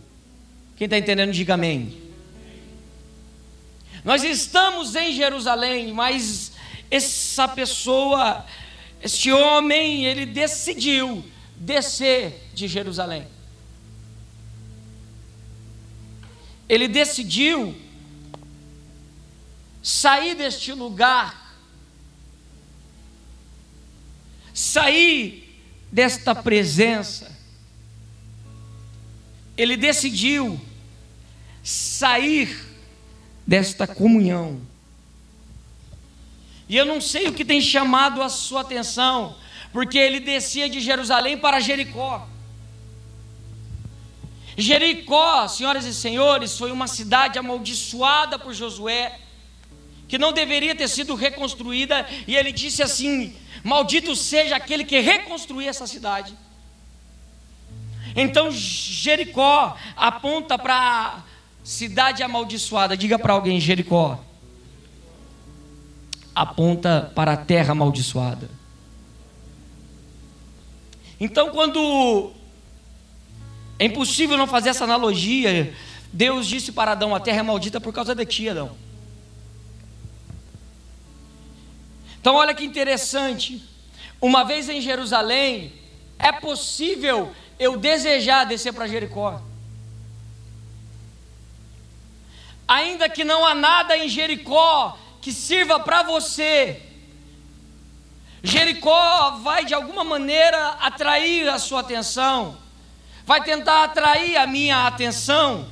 Quem 0.77 0.85
está 0.85 0.97
entendendo, 0.97 1.33
diga 1.33 1.55
amém. 1.55 1.99
Nós 4.05 4.23
estamos 4.23 4.95
em 4.95 5.13
Jerusalém, 5.13 5.93
mas 5.93 6.53
essa 6.91 7.49
pessoa, 7.49 8.47
este 9.03 9.33
homem, 9.33 10.07
ele 10.07 10.25
decidiu 10.25 11.25
descer 11.57 12.49
de 12.55 12.69
Jerusalém. 12.69 13.27
Ele 16.69 16.87
decidiu 16.87 17.75
sair 19.83 20.35
deste 20.35 20.73
lugar, 20.73 21.57
sair 24.53 25.63
desta 25.91 26.35
presença. 26.35 27.37
Ele 29.57 29.77
decidiu 29.77 30.61
sair 31.63 32.67
desta 33.47 33.87
comunhão. 33.87 34.61
E 36.69 36.77
eu 36.77 36.85
não 36.85 37.01
sei 37.01 37.29
o 37.29 37.33
que 37.33 37.45
tem 37.45 37.61
chamado 37.61 38.23
a 38.23 38.29
sua 38.29 38.61
atenção, 38.61 39.37
porque 39.73 39.97
ele 39.97 40.21
descia 40.21 40.69
de 40.69 40.81
Jerusalém 40.81 41.39
para 41.39 41.61
Jericó. 41.61 42.29
Jericó, 44.61 45.47
senhoras 45.47 45.85
e 45.85 45.95
senhores, 45.95 46.59
foi 46.59 46.73
uma 46.73 46.89
cidade 46.89 47.39
amaldiçoada 47.39 48.37
por 48.41 48.53
Josué, 48.53 49.17
que 50.09 50.19
não 50.19 50.33
deveria 50.33 50.75
ter 50.75 50.89
sido 50.89 51.15
reconstruída, 51.15 52.05
e 52.27 52.35
ele 52.35 52.51
disse 52.51 52.83
assim: 52.83 53.37
Maldito 53.63 54.17
seja 54.17 54.57
aquele 54.57 54.85
que 54.85 54.99
reconstruir 54.99 55.69
essa 55.69 55.87
cidade. 55.87 56.37
Então 58.17 58.51
Jericó 58.51 59.77
aponta 59.97 60.59
para 60.59 61.23
cidade 61.63 62.25
amaldiçoada. 62.25 62.97
Diga 62.97 63.17
para 63.17 63.35
alguém, 63.35 63.61
Jericó. 63.61 64.19
Aponta 66.35 67.13
para 67.15 67.35
a 67.35 67.37
terra 67.37 67.73
amaldiçoada. 67.73 68.51
Então, 71.21 71.51
quando 71.51 72.33
é 73.79 73.85
impossível 73.85 74.37
não 74.37 74.47
fazer 74.47 74.71
essa 74.71 74.85
analogia, 74.85 75.75
Deus 76.13 76.47
disse 76.47 76.73
para 76.73 76.93
Adão: 76.93 77.15
a 77.15 77.21
terra 77.21 77.41
é 77.41 77.43
maldita 77.43 77.81
por 77.81 77.93
causa 77.93 78.15
de 78.15 78.25
ti, 78.27 78.49
Adão. 78.49 78.77
Então, 82.21 82.35
olha 82.35 82.55
que 82.55 82.65
interessante. 82.65 83.63
Uma 84.21 84.45
vez 84.45 84.69
em 84.69 84.81
Jerusalém, 84.81 85.73
é 86.19 86.33
possível 86.33 87.33
eu 87.59 87.77
desejar 87.77 88.45
descer 88.45 88.73
para 88.73 88.89
Jericó. 88.89 89.41
ainda 92.69 93.09
que 93.09 93.25
não 93.25 93.47
há 93.47 93.55
nada 93.55 93.97
em 93.97 94.09
Jericó 94.09 94.99
que 95.23 95.33
sirva 95.33 95.81
para 95.81 96.03
você, 96.03 96.83
Jericó 98.43 99.31
vai 99.43 99.65
de 99.65 99.73
alguma 99.73 100.05
maneira 100.05 100.69
atrair 100.81 101.49
a 101.49 101.59
sua 101.59 101.81
atenção, 101.81 102.59
vai 103.29 103.45
tentar 103.45 103.85
atrair 103.85 104.39
a 104.39 104.47
minha 104.47 104.87
atenção. 104.87 105.67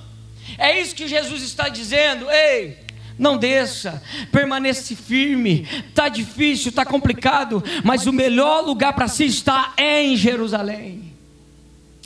É 0.59 0.79
isso 0.79 0.95
que 0.95 1.09
Jesus 1.09 1.43
está 1.43 1.71
dizendo. 1.71 2.31
Ei, 2.31 2.77
não 3.19 3.39
desça, 3.39 4.03
permaneça 4.31 4.95
firme. 4.95 5.67
Tá 5.95 6.11
difícil, 6.11 6.71
tá 6.71 6.85
complicado, 6.85 7.65
mas 7.83 8.07
o 8.07 8.13
melhor 8.13 8.61
lugar 8.61 8.93
para 8.93 9.09
se 9.09 9.25
estar 9.25 9.73
é 9.79 10.03
em 10.03 10.19
Jerusalém. 10.19 11.15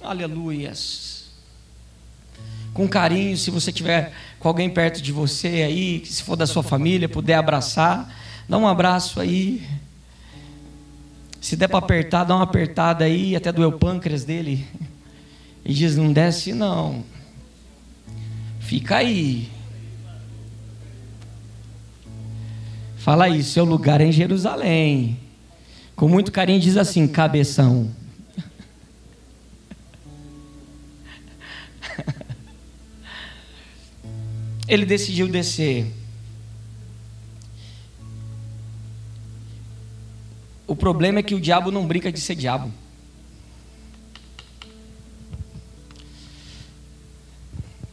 Aleluias 0.00 1.10
com 2.72 2.88
carinho, 2.88 3.36
se 3.36 3.50
você 3.50 3.72
tiver 3.72 4.12
com 4.38 4.46
alguém 4.46 4.70
perto 4.70 5.02
de 5.02 5.10
você 5.10 5.48
aí, 5.48 6.06
se 6.06 6.22
for 6.22 6.36
da 6.36 6.46
sua 6.46 6.62
família, 6.62 7.08
puder 7.08 7.34
abraçar, 7.34 8.08
dá 8.48 8.56
um 8.56 8.66
abraço 8.66 9.20
aí. 9.20 9.60
Se 11.40 11.56
der 11.56 11.66
para 11.66 11.80
apertar, 11.80 12.22
dá 12.22 12.36
uma 12.36 12.44
apertada 12.44 13.04
aí, 13.04 13.34
até 13.34 13.50
doer 13.50 13.68
o 13.68 13.72
pâncreas 13.72 14.24
dele. 14.24 14.64
E 15.64 15.72
diz: 15.72 15.96
não 15.96 16.12
desce 16.12 16.52
não. 16.52 17.02
Fica 18.58 18.96
aí. 18.96 19.48
Fala 22.96 23.24
aí, 23.24 23.42
seu 23.42 23.64
lugar 23.64 24.00
é 24.00 24.04
em 24.04 24.12
Jerusalém. 24.12 25.18
Com 25.96 26.06
muito 26.08 26.30
carinho 26.30 26.60
diz 26.60 26.76
assim: 26.76 27.08
cabeção. 27.08 27.90
ele 34.68 34.86
decidiu 34.86 35.26
descer. 35.28 35.92
O 40.66 40.76
problema 40.76 41.18
é 41.18 41.22
que 41.22 41.34
o 41.34 41.40
diabo 41.40 41.72
não 41.72 41.86
brinca 41.86 42.12
de 42.12 42.20
ser 42.20 42.34
diabo. 42.36 42.70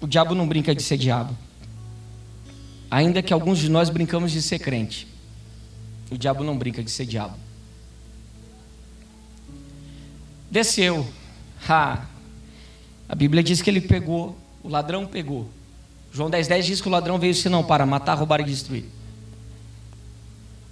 O 0.08 0.10
diabo 0.10 0.34
não 0.34 0.48
brinca 0.48 0.74
de 0.74 0.82
ser 0.82 0.98
diabo. 0.98 1.38
Ainda 2.90 3.22
que 3.22 3.34
alguns 3.34 3.60
de 3.60 3.68
nós 3.68 3.90
brincamos 3.90 4.32
de 4.32 4.42
ser 4.42 4.58
crente. 4.58 5.06
O 6.10 6.18
diabo 6.18 6.46
não 6.46 6.58
brinca 6.58 6.82
de 6.82 6.90
ser 6.90 7.06
diabo. 7.06 7.36
Desceu. 10.50 11.06
Ha. 11.68 12.06
A 13.10 13.16
Bíblia 13.16 13.44
diz 13.44 13.62
que 13.62 13.70
ele 13.70 13.82
pegou, 13.82 14.38
o 14.64 14.70
ladrão 14.70 15.06
pegou 15.06 15.50
João 16.14 16.30
10,10 16.30 16.48
10 16.48 16.66
diz 16.66 16.82
que 16.82 16.88
o 16.88 16.92
ladrão 16.92 17.20
veio 17.20 17.36
senão 17.36 17.62
para 17.62 17.86
matar, 17.86 18.16
roubar 18.16 18.40
e 18.40 18.46
destruir. 18.46 18.86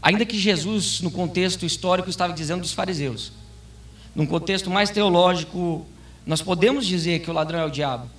Ainda 0.01 0.25
que 0.25 0.39
Jesus, 0.39 1.01
no 1.01 1.12
contexto 1.12 1.65
histórico, 1.65 2.10
estava 2.10 2.32
dizendo 2.32 2.62
dos 2.62 2.72
fariseus. 2.72 3.34
Num 4.15 4.25
contexto 4.25 4.70
mais 4.70 4.89
teológico, 4.89 5.86
nós 6.25 6.42
podemos 6.42 6.88
dizer 6.88 7.20
que 7.20 7.30
o 7.30 7.34
ladrão 7.34 7.60
é 7.60 7.65
o 7.65 7.70
diabo. 7.70 8.10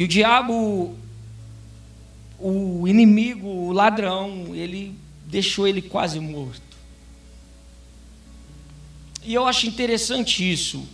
E 0.00 0.04
o 0.04 0.08
diabo, 0.08 0.96
o 2.38 2.88
inimigo, 2.88 3.46
o 3.46 3.70
ladrão, 3.70 4.56
ele 4.56 4.98
deixou 5.26 5.68
ele 5.68 5.82
quase 5.82 6.18
morto. 6.18 6.62
E 9.22 9.34
eu 9.34 9.46
acho 9.46 9.66
interessante 9.66 10.50
isso. 10.50 10.88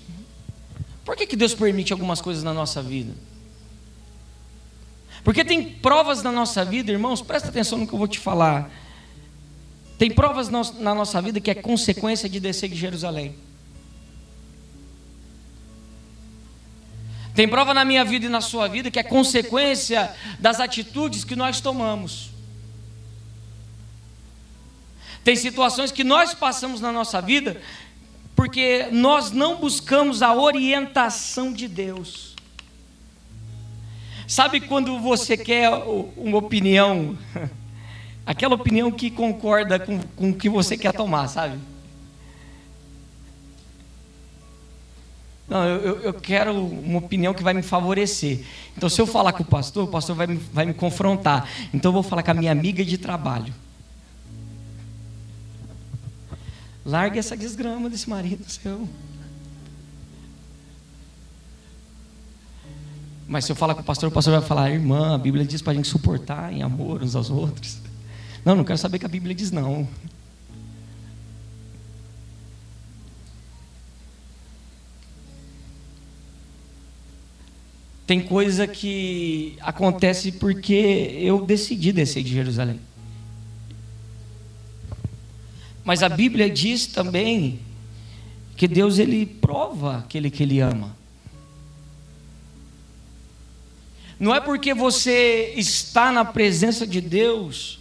Por 1.05 1.15
que, 1.15 1.25
que 1.25 1.37
Deus 1.37 1.55
permite 1.55 1.93
algumas 1.93 2.21
coisas 2.21 2.43
na 2.43 2.53
nossa 2.53 2.83
vida? 2.83 3.15
Porque 5.23 5.45
tem 5.45 5.63
provas 5.63 6.25
na 6.25 6.33
nossa 6.33 6.65
vida, 6.65 6.91
irmãos, 6.91 7.23
presta 7.23 7.49
atenção 7.49 7.79
no 7.79 7.87
que 7.87 7.93
eu 7.93 7.99
vou 8.01 8.09
te 8.09 8.19
falar. 8.19 8.69
Tem 9.97 10.11
provas 10.11 10.49
na 10.49 10.97
nossa 10.97 11.23
vida 11.23 11.41
que 11.41 11.53
é 11.53 11.55
consequência 11.55 12.29
de 12.29 12.41
descer 12.41 12.69
de 12.69 12.75
Jerusalém. 12.75 13.37
Tem 17.37 17.47
prova 17.47 17.75
na 17.75 17.85
minha 17.85 18.03
vida 18.03 18.25
e 18.25 18.31
na 18.31 18.41
sua 18.41 18.67
vida 18.67 18.91
que 18.91 18.99
é 18.99 19.03
consequência 19.03 20.11
das 20.39 20.59
atitudes 20.59 21.23
que 21.23 21.37
nós 21.37 21.61
tomamos. 21.61 22.31
Tem 25.23 25.37
situações 25.37 25.93
que 25.93 26.03
nós 26.03 26.33
passamos 26.33 26.81
na 26.81 26.91
nossa 26.91 27.21
vida 27.21 27.61
porque 28.35 28.89
nós 28.91 29.33
não 29.33 29.57
buscamos 29.57 30.23
a 30.23 30.35
orientação 30.35 31.53
de 31.53 31.69
Deus. 31.69 32.35
Sabe 34.27 34.59
quando 34.61 34.99
você 34.99 35.37
quer 35.37 35.69
uma 36.17 36.39
opinião, 36.39 37.19
aquela 38.25 38.55
opinião 38.55 38.91
que 38.91 39.11
concorda 39.11 39.79
com, 39.79 40.01
com 40.01 40.31
o 40.31 40.35
que 40.35 40.49
você 40.49 40.75
quer 40.75 40.93
tomar, 40.93 41.29
sabe? 41.29 41.59
Não, 45.49 45.65
eu, 45.65 46.01
eu 46.01 46.13
quero 46.13 46.53
uma 46.53 46.99
opinião 46.99 47.33
que 47.33 47.43
vai 47.43 47.55
me 47.55 47.63
favorecer. 47.63 48.45
Então, 48.77 48.89
se 48.89 49.01
eu 49.01 49.07
falar 49.07 49.33
com 49.33 49.45
o 49.45 49.47
pastor, 49.47 49.85
o 49.85 49.89
pastor 49.89 50.17
vai 50.17 50.27
me, 50.27 50.37
vai 50.53 50.67
me 50.67 50.75
confrontar. 50.75 51.49
Então, 51.73 51.91
eu 51.91 51.93
vou 51.95 52.03
falar 52.03 52.23
com 52.23 52.33
a 52.33 52.35
minha 52.35 52.51
amiga 52.51 52.85
de 52.85 52.99
trabalho. 52.99 53.55
Largue 56.85 57.19
essa 57.19 57.37
desgrama 57.37 57.89
desse 57.89 58.09
marido 58.09 58.49
seu. 58.49 58.89
Mas 63.29 63.45
se 63.45 63.53
eu 63.53 63.57
falar 63.57 63.75
com 63.75 63.81
o 63.81 63.85
pastor, 63.85 64.09
o 64.09 64.13
pastor 64.13 64.39
vai 64.39 64.49
falar, 64.49 64.71
irmã, 64.71 65.15
a 65.15 65.19
Bíblia 65.19 65.45
diz 65.45 65.61
para 65.61 65.73
a 65.73 65.77
gente 65.77 65.89
suportar 65.89 66.53
em 66.53 66.63
amor 66.63 67.03
uns 67.03 67.17
aos 67.17 67.29
outros. 67.29 67.79
Não, 68.45 68.55
não 68.55 68.63
quero 68.63 68.79
saber 68.79 69.01
que 69.01 69.07
a 69.07 69.09
Bíblia 69.09 69.35
diz 69.35 69.51
não. 69.51 69.89
Tem 78.07 78.21
coisa 78.21 78.69
que 78.69 79.57
acontece 79.61 80.31
porque 80.31 81.19
eu 81.19 81.45
decidi 81.45 81.93
descer 81.93 82.23
de 82.23 82.33
Jerusalém. 82.33 82.79
Mas 85.85 86.03
a 86.03 86.09
Bíblia 86.09 86.49
diz 86.49 86.87
também 86.87 87.59
que 88.57 88.69
Deus 88.69 88.99
ele 88.99 89.27
prova 89.27 89.99
aquele 89.99 90.31
que 90.31 90.43
ele 90.43 90.61
ama. 90.61 90.97
Não 94.19 94.35
é 94.35 94.41
porque 94.41 94.73
você 94.73 95.53
está 95.57 96.11
na 96.11 96.25
presença 96.25 96.87
de 96.87 97.01
Deus, 97.01 97.79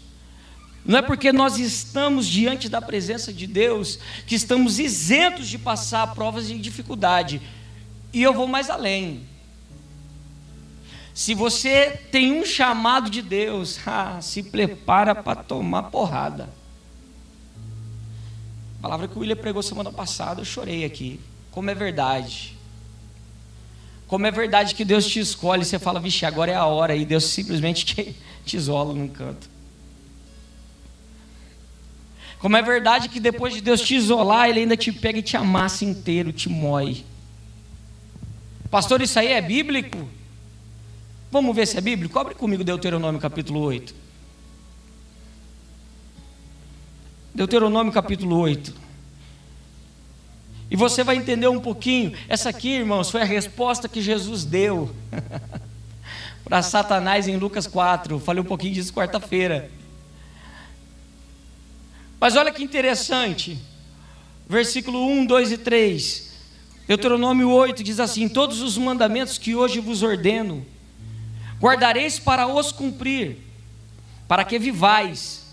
não 0.85 0.99
é 0.99 1.01
porque 1.01 1.31
nós 1.31 1.57
estamos 1.57 2.27
diante 2.27 2.67
da 2.67 2.81
presença 2.81 3.31
de 3.31 3.47
Deus 3.47 3.97
que 4.27 4.35
estamos 4.35 4.79
isentos 4.79 5.47
de 5.47 5.57
passar 5.57 6.13
provas 6.13 6.47
de 6.47 6.57
dificuldade. 6.59 7.41
E 8.11 8.21
eu 8.21 8.33
vou 8.33 8.47
mais 8.47 8.69
além. 8.69 9.21
Se 11.15 11.33
você 11.33 11.91
tem 12.11 12.33
um 12.33 12.43
chamado 12.43 13.09
de 13.09 13.21
Deus, 13.21 13.79
ah, 13.87 14.19
se 14.21 14.43
prepara 14.43 15.15
para 15.15 15.41
tomar 15.41 15.83
porrada. 15.83 16.49
A 18.77 18.81
palavra 18.81 19.07
que 19.07 19.17
o 19.17 19.21
William 19.21 19.37
pregou 19.37 19.63
semana 19.63 19.93
passada, 19.93 20.41
eu 20.41 20.45
chorei 20.45 20.83
aqui. 20.83 21.21
Como 21.51 21.69
é 21.69 21.73
verdade. 21.73 22.57
Como 24.07 24.27
é 24.27 24.31
verdade 24.31 24.75
que 24.75 24.83
Deus 24.83 25.07
te 25.07 25.21
escolhe, 25.21 25.63
você 25.63 25.79
fala, 25.79 26.01
vixe, 26.01 26.25
agora 26.25 26.51
é 26.51 26.55
a 26.55 26.65
hora, 26.65 26.93
e 26.93 27.05
Deus 27.05 27.23
simplesmente 27.23 27.85
te, 27.95 28.15
te 28.45 28.57
isola 28.57 28.93
num 28.93 29.07
canto. 29.07 29.49
Como 32.39 32.57
é 32.57 32.61
verdade 32.61 33.07
que 33.07 33.21
depois 33.21 33.53
de 33.53 33.61
Deus 33.61 33.79
te 33.79 33.95
isolar, 33.95 34.49
Ele 34.49 34.59
ainda 34.59 34.75
te 34.75 34.91
pega 34.91 35.19
e 35.19 35.23
te 35.23 35.37
amassa 35.37 35.85
inteiro, 35.85 36.33
te 36.33 36.49
moe. 36.49 37.05
Pastor, 38.69 39.01
isso 39.01 39.17
aí 39.17 39.29
é 39.29 39.41
bíblico? 39.41 40.09
Vamos 41.31 41.55
ver 41.55 41.67
se 41.67 41.77
é 41.77 41.81
bíblico? 41.81 42.13
Cobre 42.13 42.35
comigo 42.35 42.63
Deuteronômio 42.63 43.19
capítulo 43.19 43.59
8. 43.61 43.93
Deuteronômio 47.33 47.91
capítulo 47.91 48.37
8. 48.37 48.73
E 50.71 50.75
você 50.75 51.03
vai 51.03 51.17
entender 51.17 51.47
um 51.47 51.59
pouquinho. 51.59 52.13
Essa 52.27 52.49
aqui, 52.49 52.69
irmãos, 52.69 53.09
foi 53.09 53.21
a 53.21 53.25
resposta 53.25 53.89
que 53.89 54.01
Jesus 54.01 54.45
deu 54.45 54.95
para 56.45 56.61
Satanás 56.61 57.27
em 57.27 57.37
Lucas 57.37 57.67
4. 57.67 58.19
Falei 58.19 58.41
um 58.41 58.45
pouquinho 58.45 58.73
disso 58.73 58.93
quarta-feira. 58.93 59.69
Mas 62.19 62.35
olha 62.35 62.51
que 62.51 62.63
interessante. 62.63 63.59
Versículo 64.47 65.05
1, 65.05 65.25
2 65.25 65.51
e 65.51 65.57
3. 65.57 66.33
Deuteronômio 66.87 67.49
8 67.49 67.83
diz 67.83 67.99
assim: 67.99 68.29
Todos 68.29 68.61
os 68.61 68.77
mandamentos 68.77 69.37
que 69.37 69.55
hoje 69.55 69.79
vos 69.79 70.03
ordeno 70.03 70.65
guardareis 71.59 72.19
para 72.19 72.47
os 72.47 72.71
cumprir, 72.71 73.37
para 74.27 74.43
que 74.43 74.59
vivais, 74.59 75.45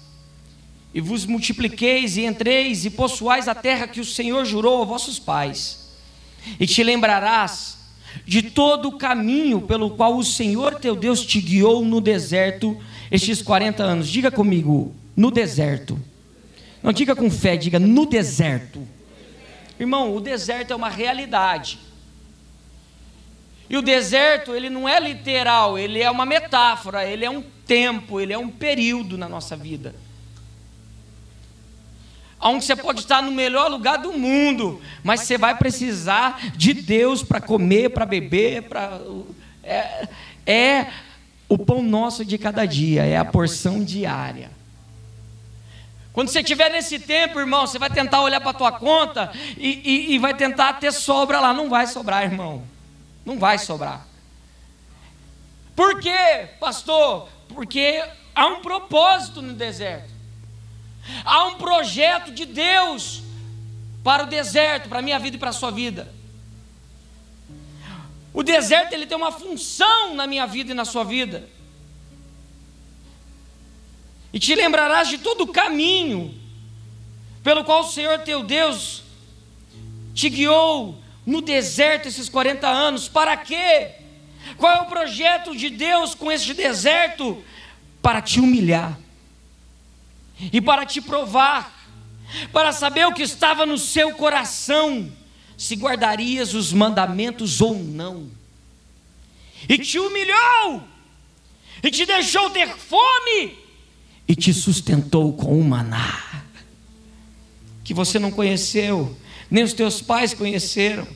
e 0.95 1.01
vos 1.01 1.25
multipliqueis, 1.25 2.17
e 2.17 2.25
entreis, 2.25 2.85
e 2.85 2.91
possuais 2.91 3.49
a 3.49 3.55
terra 3.55 3.87
que 3.87 4.01
o 4.01 4.05
Senhor 4.05 4.45
jurou 4.45 4.83
a 4.83 4.85
vossos 4.85 5.19
pais, 5.19 5.88
e 6.59 6.67
te 6.67 6.83
lembrarás 6.83 7.79
de 8.27 8.43
todo 8.43 8.88
o 8.88 8.99
caminho 8.99 9.62
pelo 9.62 9.91
qual 9.91 10.17
o 10.17 10.25
Senhor 10.25 10.75
teu 10.75 10.95
Deus 10.95 11.25
te 11.25 11.41
guiou 11.41 11.85
no 11.85 12.01
deserto 12.01 12.79
estes 13.11 13.41
40 13.41 13.83
anos. 13.83 14.09
Diga 14.09 14.31
comigo, 14.31 14.95
no 15.17 15.31
deserto. 15.31 15.99
Não 16.83 16.93
diga 16.93 17.15
com 17.15 17.31
fé, 17.31 17.57
diga 17.57 17.79
no 17.79 18.05
deserto. 18.05 18.87
Irmão, 19.79 20.15
o 20.15 20.21
deserto 20.21 20.73
é 20.73 20.77
uma 20.77 20.88
realidade. 20.88 21.79
E 23.73 23.77
o 23.79 23.81
deserto, 23.81 24.55
ele 24.55 24.69
não 24.69 24.87
é 24.87 25.01
literal, 25.01 25.79
ele 25.79 26.03
é 26.03 26.11
uma 26.11 26.27
metáfora, 26.27 27.07
ele 27.09 27.25
é 27.25 27.31
um 27.31 27.41
tempo, 27.67 28.21
ele 28.21 28.31
é 28.31 28.37
um 28.37 28.51
período 28.51 29.17
na 29.17 29.27
nossa 29.31 29.57
vida. 29.57 29.95
Onde 32.39 32.67
você 32.67 32.77
pode 32.77 33.01
estar 33.01 33.23
no 33.23 33.33
melhor 33.33 33.71
lugar 33.71 33.97
do 33.97 34.13
mundo, 34.13 34.83
mas 35.03 35.23
você 35.23 35.39
vai 35.39 35.57
precisar 35.57 36.53
de 36.55 36.75
Deus 36.75 37.23
para 37.23 37.41
comer, 37.41 37.89
para 37.89 38.05
beber, 38.05 38.65
para. 38.65 39.01
É, 39.65 40.07
é 40.47 40.87
o 41.49 41.57
pão 41.57 41.83
nosso 41.83 42.27
de 42.27 42.37
cada 42.37 42.67
dia, 42.67 43.07
é 43.07 43.17
a 43.17 43.25
porção 43.25 43.83
diária. 43.83 44.51
Quando 46.13 46.29
você 46.29 46.41
estiver 46.41 46.71
nesse 46.71 46.99
tempo, 46.99 47.41
irmão, 47.41 47.67
você 47.67 47.79
vai 47.79 47.89
tentar 47.89 48.21
olhar 48.21 48.41
para 48.43 48.51
a 48.51 48.55
tua 48.55 48.73
conta 48.73 49.33
e, 49.57 49.81
e, 49.83 50.15
e 50.15 50.19
vai 50.19 50.35
tentar 50.35 50.75
ter 50.75 50.93
sobra 50.93 51.41
lá. 51.41 51.55
Não 51.55 51.71
vai 51.71 51.87
sobrar, 51.87 52.23
irmão. 52.23 52.71
Não 53.25 53.39
vai 53.39 53.59
sobrar. 53.59 54.07
Por 55.75 56.01
quê, 56.01 56.49
pastor? 56.61 57.29
Porque 57.49 58.05
há 58.35 58.47
um 58.47 58.61
propósito 58.61 59.41
no 59.41 59.55
deserto. 59.55 60.11
Há 61.25 61.47
um 61.47 61.55
projeto 61.55 62.31
de 62.33 62.45
Deus 62.45 63.23
para 64.05 64.25
o 64.25 64.27
deserto, 64.27 64.89
para 64.89 64.99
a 64.99 65.03
minha 65.03 65.19
vida 65.19 65.37
e 65.37 65.39
para 65.39 65.51
a 65.51 65.55
sua 65.55 65.71
vida. 65.71 66.13
O 68.33 68.43
deserto 68.43 68.93
ele 68.93 69.07
tem 69.07 69.17
uma 69.17 69.33
função 69.33 70.15
na 70.15 70.27
minha 70.27 70.47
vida 70.47 70.73
e 70.73 70.75
na 70.75 70.85
sua 70.85 71.05
vida. 71.05 71.49
E 74.33 74.39
te 74.39 74.55
lembrarás 74.55 75.09
de 75.09 75.19
todo 75.19 75.43
o 75.43 75.53
caminho 75.53 76.35
pelo 77.43 77.65
qual 77.65 77.83
o 77.83 77.91
Senhor 77.91 78.21
teu 78.21 78.43
Deus 78.43 79.03
te 80.15 80.31
guiou 80.31 81.02
no 81.25 81.41
deserto 81.41 82.09
esses 82.09 82.29
40 82.29 82.67
anos. 82.69 83.09
Para 83.09 83.37
quê? 83.37 83.93
Qual 84.57 84.73
é 84.73 84.81
o 84.81 84.87
projeto 84.87 85.57
de 85.57 85.71
Deus 85.71 86.15
com 86.15 86.31
este 86.31 86.55
deserto? 86.55 87.43
Para 88.01 88.21
te 88.21 88.41
humilhar 88.41 88.99
e 90.53 90.61
para 90.61 90.85
te 90.85 91.01
provar, 91.01 91.73
para 92.53 92.73
saber 92.73 93.07
o 93.07 93.13
que 93.13 93.23
estava 93.23 93.65
no 93.65 93.79
seu 93.79 94.15
coração, 94.15 95.13
se 95.57 95.77
guardarias 95.77 96.55
os 96.55 96.73
mandamentos 96.73 97.61
ou 97.61 97.75
não. 97.75 98.29
E 99.69 99.79
te 99.79 99.99
humilhou, 100.01 100.83
e 101.83 101.91
te 101.91 102.05
deixou 102.05 102.51
ter 102.51 102.69
fome, 102.69 103.59
e 104.27 104.35
te 104.35 104.53
sustentou 104.53 105.33
com 105.35 105.61
um 105.61 105.63
maná 105.63 106.43
que 107.85 107.93
você 107.93 108.19
não 108.19 108.31
conheceu, 108.31 109.17
nem 109.53 109.62
os 109.62 109.75
teus 109.75 110.01
pais 110.01 110.33
conheceram, 110.33 111.07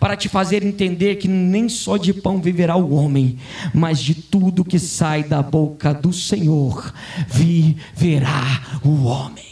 para 0.00 0.16
te 0.16 0.28
fazer 0.28 0.64
entender 0.64 1.14
que 1.16 1.28
nem 1.28 1.68
só 1.68 1.96
de 1.96 2.12
pão 2.12 2.42
viverá 2.42 2.76
o 2.76 2.92
homem, 2.92 3.38
mas 3.72 4.00
de 4.00 4.12
tudo 4.14 4.64
que 4.64 4.78
sai 4.78 5.22
da 5.22 5.40
boca 5.40 5.94
do 5.94 6.12
Senhor 6.12 6.92
viverá 7.28 8.80
o 8.84 9.04
homem. 9.04 9.44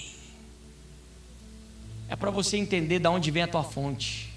É 2.09 2.17
para 2.17 2.33
você 2.33 2.57
entender 2.57 2.99
de 2.99 3.07
onde 3.07 3.31
vem 3.31 3.45
a 3.45 3.49
tua 3.49 3.63
fonte. 3.63 4.33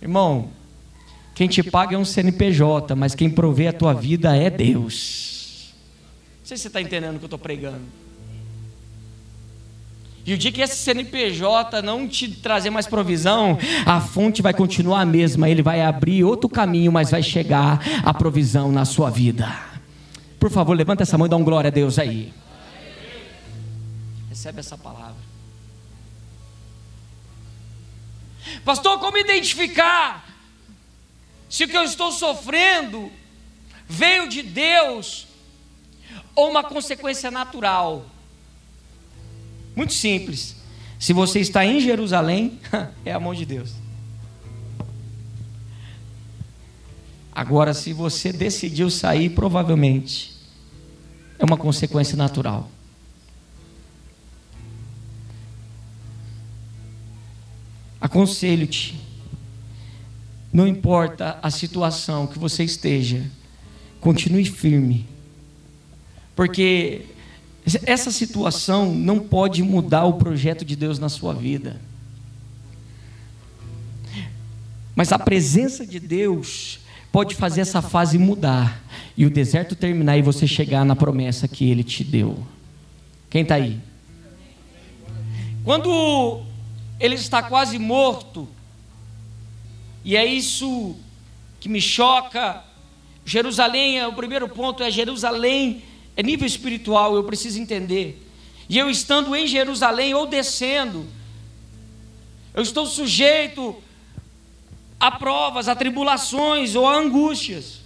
Irmão, 0.00 0.48
quem 1.36 1.46
te 1.46 1.62
paga 1.62 1.94
é 1.94 1.98
um 1.98 2.04
CNPJ, 2.04 2.96
mas 2.96 3.14
quem 3.14 3.30
provê 3.30 3.68
a 3.68 3.72
tua 3.72 3.94
vida 3.94 4.36
é 4.36 4.50
Deus. 4.50 5.31
Sei 6.52 6.58
se 6.58 6.62
você 6.64 6.68
está 6.68 6.82
entendendo 6.82 7.16
o 7.16 7.18
que 7.18 7.24
eu 7.24 7.28
estou 7.28 7.38
pregando. 7.38 7.80
E 10.26 10.34
o 10.34 10.36
dia 10.36 10.52
que 10.52 10.60
esse 10.60 10.76
CNPJ 10.76 11.80
não 11.80 12.06
te 12.06 12.28
trazer 12.28 12.68
mais 12.68 12.86
provisão, 12.86 13.56
a 13.86 14.02
fonte 14.02 14.42
vai 14.42 14.52
continuar 14.52 15.00
a 15.00 15.06
mesma. 15.06 15.48
Ele 15.48 15.62
vai 15.62 15.80
abrir 15.80 16.24
outro 16.24 16.50
caminho, 16.50 16.92
mas 16.92 17.10
vai 17.10 17.22
chegar 17.22 17.80
a 18.04 18.12
provisão 18.12 18.70
na 18.70 18.84
sua 18.84 19.08
vida. 19.08 19.50
Por 20.38 20.50
favor, 20.50 20.76
levanta 20.76 21.04
essa 21.04 21.16
mão 21.16 21.26
e 21.26 21.30
dá 21.30 21.38
um 21.38 21.42
glória 21.42 21.68
a 21.68 21.70
Deus 21.70 21.98
aí. 21.98 22.34
Recebe 24.28 24.60
essa 24.60 24.76
palavra. 24.76 25.16
Pastor, 28.62 28.98
como 28.98 29.16
identificar 29.16 30.22
se 31.48 31.64
o 31.64 31.68
que 31.68 31.78
eu 31.78 31.84
estou 31.84 32.12
sofrendo 32.12 33.10
veio 33.88 34.28
de 34.28 34.42
Deus 34.42 35.31
ou 36.34 36.50
uma 36.50 36.62
consequência 36.62 37.30
natural. 37.30 38.06
Muito 39.74 39.92
simples. 39.92 40.56
Se 40.98 41.12
você 41.12 41.40
está 41.40 41.64
em 41.64 41.80
Jerusalém, 41.80 42.60
é 43.04 43.12
a 43.12 43.20
mão 43.20 43.34
de 43.34 43.44
Deus. 43.44 43.72
Agora, 47.34 47.72
se 47.72 47.92
você 47.92 48.32
decidiu 48.32 48.90
sair, 48.90 49.30
provavelmente 49.30 50.32
é 51.38 51.44
uma 51.44 51.56
consequência 51.56 52.16
natural. 52.16 52.70
Aconselho-te, 58.00 59.00
não 60.52 60.66
importa 60.66 61.38
a 61.40 61.50
situação 61.50 62.26
que 62.26 62.38
você 62.38 62.62
esteja, 62.62 63.24
continue 64.00 64.44
firme, 64.44 65.08
porque 66.34 67.02
essa 67.84 68.10
situação 68.10 68.92
não 68.94 69.18
pode 69.18 69.62
mudar 69.62 70.04
o 70.04 70.14
projeto 70.14 70.64
de 70.64 70.74
Deus 70.74 70.98
na 70.98 71.08
sua 71.08 71.32
vida. 71.32 71.80
Mas 74.94 75.12
a 75.12 75.18
presença 75.18 75.86
de 75.86 75.98
Deus 75.98 76.80
pode 77.10 77.34
fazer 77.34 77.60
essa 77.60 77.80
fase 77.80 78.18
mudar 78.18 78.82
e 79.16 79.24
o 79.24 79.30
deserto 79.30 79.74
terminar 79.74 80.16
e 80.16 80.22
você 80.22 80.46
chegar 80.46 80.84
na 80.84 80.96
promessa 80.96 81.46
que 81.46 81.70
Ele 81.70 81.84
te 81.84 82.02
deu. 82.02 82.38
Quem 83.30 83.42
está 83.42 83.54
aí? 83.54 83.80
Quando 85.64 86.42
ele 86.98 87.14
está 87.14 87.42
quase 87.42 87.78
morto, 87.78 88.48
e 90.04 90.16
é 90.16 90.24
isso 90.24 90.96
que 91.60 91.68
me 91.68 91.80
choca. 91.80 92.62
Jerusalém, 93.24 93.98
é, 93.98 94.06
o 94.06 94.12
primeiro 94.12 94.48
ponto 94.48 94.82
é 94.82 94.90
Jerusalém 94.90 95.82
é 96.16 96.22
nível 96.22 96.46
espiritual, 96.46 97.14
eu 97.14 97.24
preciso 97.24 97.60
entender. 97.60 98.28
E 98.68 98.78
eu 98.78 98.90
estando 98.90 99.34
em 99.34 99.46
Jerusalém 99.46 100.14
ou 100.14 100.26
descendo, 100.26 101.06
eu 102.54 102.62
estou 102.62 102.86
sujeito 102.86 103.82
a 105.00 105.10
provas, 105.10 105.68
a 105.68 105.74
tribulações 105.74 106.74
ou 106.74 106.86
a 106.86 106.94
angústias. 106.94 107.80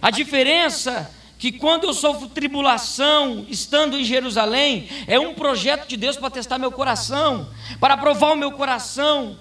A 0.00 0.10
diferença 0.10 1.10
que 1.38 1.50
quando 1.50 1.84
eu 1.84 1.92
sofro 1.92 2.28
tribulação, 2.28 3.44
estando 3.48 3.98
em 3.98 4.04
Jerusalém, 4.04 4.88
é 5.08 5.18
um 5.18 5.34
projeto 5.34 5.88
de 5.88 5.96
Deus 5.96 6.16
para 6.16 6.30
testar 6.30 6.56
meu 6.56 6.70
coração, 6.70 7.48
para 7.80 7.96
provar 7.96 8.32
o 8.32 8.36
meu 8.36 8.52
coração. 8.52 9.36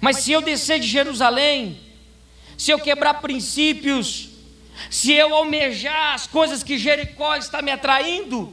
Mas 0.00 0.18
se 0.18 0.30
eu 0.30 0.40
descer 0.40 0.78
de 0.78 0.86
Jerusalém, 0.86 1.80
se 2.58 2.72
eu 2.72 2.80
quebrar 2.80 3.14
princípios, 3.20 4.30
se 4.90 5.12
eu 5.12 5.32
almejar 5.32 6.14
as 6.14 6.26
coisas 6.26 6.60
que 6.60 6.76
Jericó 6.76 7.36
está 7.36 7.62
me 7.62 7.70
atraindo, 7.70 8.52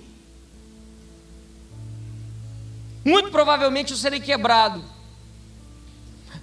muito 3.04 3.32
provavelmente 3.32 3.92
eu 3.92 3.98
serei 3.98 4.20
quebrado. 4.20 4.84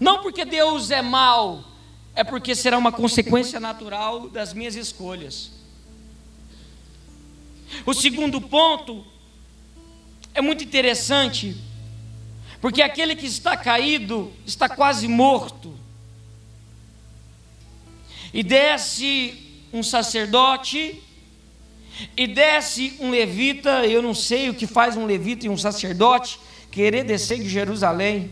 Não 0.00 0.22
porque 0.22 0.44
Deus 0.44 0.90
é 0.90 1.00
mau, 1.00 1.64
é 2.16 2.24
porque 2.24 2.52
será 2.56 2.76
uma 2.76 2.90
consequência 2.90 3.60
natural 3.60 4.28
das 4.28 4.52
minhas 4.52 4.74
escolhas. 4.74 5.52
O 7.86 7.94
segundo 7.94 8.40
ponto 8.40 9.06
é 10.34 10.42
muito 10.42 10.64
interessante, 10.64 11.56
porque 12.60 12.82
aquele 12.82 13.14
que 13.14 13.26
está 13.26 13.56
caído 13.56 14.32
está 14.44 14.68
quase 14.68 15.06
morto 15.06 15.80
e 18.32 18.42
desce 18.42 19.34
um 19.72 19.82
sacerdote, 19.82 21.02
e 22.16 22.26
desce 22.26 22.96
um 23.00 23.10
levita, 23.10 23.86
eu 23.86 24.02
não 24.02 24.14
sei 24.14 24.48
o 24.48 24.54
que 24.54 24.66
faz 24.66 24.96
um 24.96 25.04
levita 25.04 25.46
e 25.46 25.48
um 25.48 25.58
sacerdote 25.58 26.38
querer 26.70 27.04
descer 27.04 27.38
de 27.38 27.48
Jerusalém. 27.48 28.30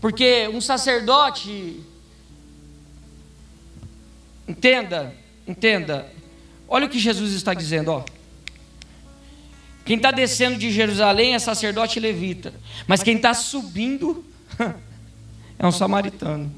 Porque 0.00 0.48
um 0.52 0.60
sacerdote, 0.60 1.80
entenda, 4.46 5.12
entenda, 5.46 6.12
olha 6.68 6.86
o 6.86 6.88
que 6.88 6.98
Jesus 6.98 7.32
está 7.32 7.52
dizendo, 7.52 7.90
ó. 7.90 8.04
Quem 9.84 9.96
está 9.96 10.10
descendo 10.10 10.58
de 10.58 10.70
Jerusalém 10.70 11.34
é 11.34 11.38
sacerdote 11.38 12.00
levita, 12.00 12.52
mas 12.86 13.02
quem 13.02 13.16
está 13.16 13.34
subindo 13.34 14.24
é 15.58 15.66
um 15.66 15.72
samaritano. 15.72 16.52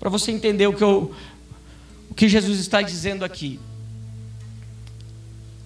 Para 0.00 0.10
você 0.10 0.32
entender 0.32 0.66
o 0.66 0.74
que, 0.74 0.82
eu, 0.82 1.14
o 2.10 2.14
que 2.14 2.28
Jesus 2.28 2.58
está 2.58 2.82
dizendo 2.82 3.24
aqui. 3.24 3.60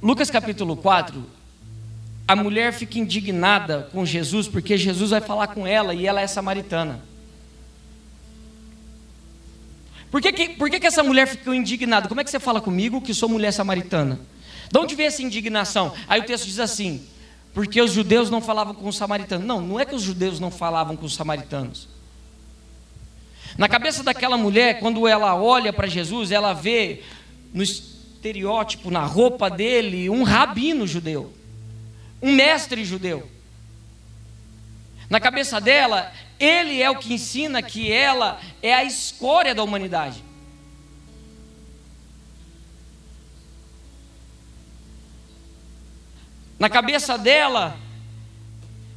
Lucas 0.02 0.30
capítulo 0.30 0.76
4, 0.76 1.24
a 2.28 2.36
mulher 2.36 2.72
fica 2.72 2.98
indignada 2.98 3.88
com 3.92 4.04
Jesus, 4.04 4.46
porque 4.46 4.76
Jesus 4.76 5.10
vai 5.10 5.20
falar 5.20 5.48
com 5.48 5.66
ela 5.66 5.94
e 5.94 6.06
ela 6.06 6.20
é 6.20 6.26
samaritana. 6.26 7.02
Por 10.10 10.20
que, 10.20 10.32
que, 10.32 10.48
por 10.50 10.70
que, 10.70 10.80
que 10.80 10.86
essa 10.86 11.02
mulher 11.02 11.26
ficou 11.26 11.54
indignada? 11.54 12.08
Como 12.08 12.20
é 12.20 12.24
que 12.24 12.30
você 12.30 12.40
fala 12.40 12.60
comigo 12.60 13.00
que 13.00 13.14
sou 13.14 13.28
mulher 13.28 13.52
samaritana? 13.52 14.20
De 14.70 14.78
onde 14.78 14.94
vem 14.94 15.06
essa 15.06 15.22
indignação? 15.22 15.92
Aí 16.08 16.20
o 16.20 16.24
texto 16.24 16.46
diz 16.46 16.58
assim: 16.58 17.04
porque 17.56 17.80
os 17.80 17.90
judeus 17.90 18.28
não 18.28 18.42
falavam 18.42 18.74
com 18.74 18.86
os 18.86 18.98
samaritanos. 18.98 19.46
Não, 19.46 19.62
não 19.62 19.80
é 19.80 19.86
que 19.86 19.94
os 19.94 20.02
judeus 20.02 20.38
não 20.38 20.50
falavam 20.50 20.94
com 20.94 21.06
os 21.06 21.14
samaritanos. 21.14 21.88
Na 23.56 23.66
cabeça 23.66 24.02
daquela 24.02 24.36
mulher, 24.36 24.78
quando 24.78 25.08
ela 25.08 25.34
olha 25.34 25.72
para 25.72 25.86
Jesus, 25.86 26.30
ela 26.30 26.52
vê 26.52 27.02
no 27.54 27.62
estereótipo, 27.62 28.90
na 28.90 29.06
roupa 29.06 29.48
dele, 29.48 30.10
um 30.10 30.22
rabino 30.22 30.86
judeu, 30.86 31.32
um 32.20 32.30
mestre 32.30 32.84
judeu. 32.84 33.26
Na 35.08 35.18
cabeça 35.18 35.58
dela, 35.58 36.12
ele 36.38 36.82
é 36.82 36.90
o 36.90 36.98
que 36.98 37.14
ensina 37.14 37.62
que 37.62 37.90
ela 37.90 38.38
é 38.62 38.74
a 38.74 38.84
escória 38.84 39.54
da 39.54 39.64
humanidade. 39.64 40.22
Na 46.58 46.68
cabeça 46.70 47.18
dela, 47.18 47.78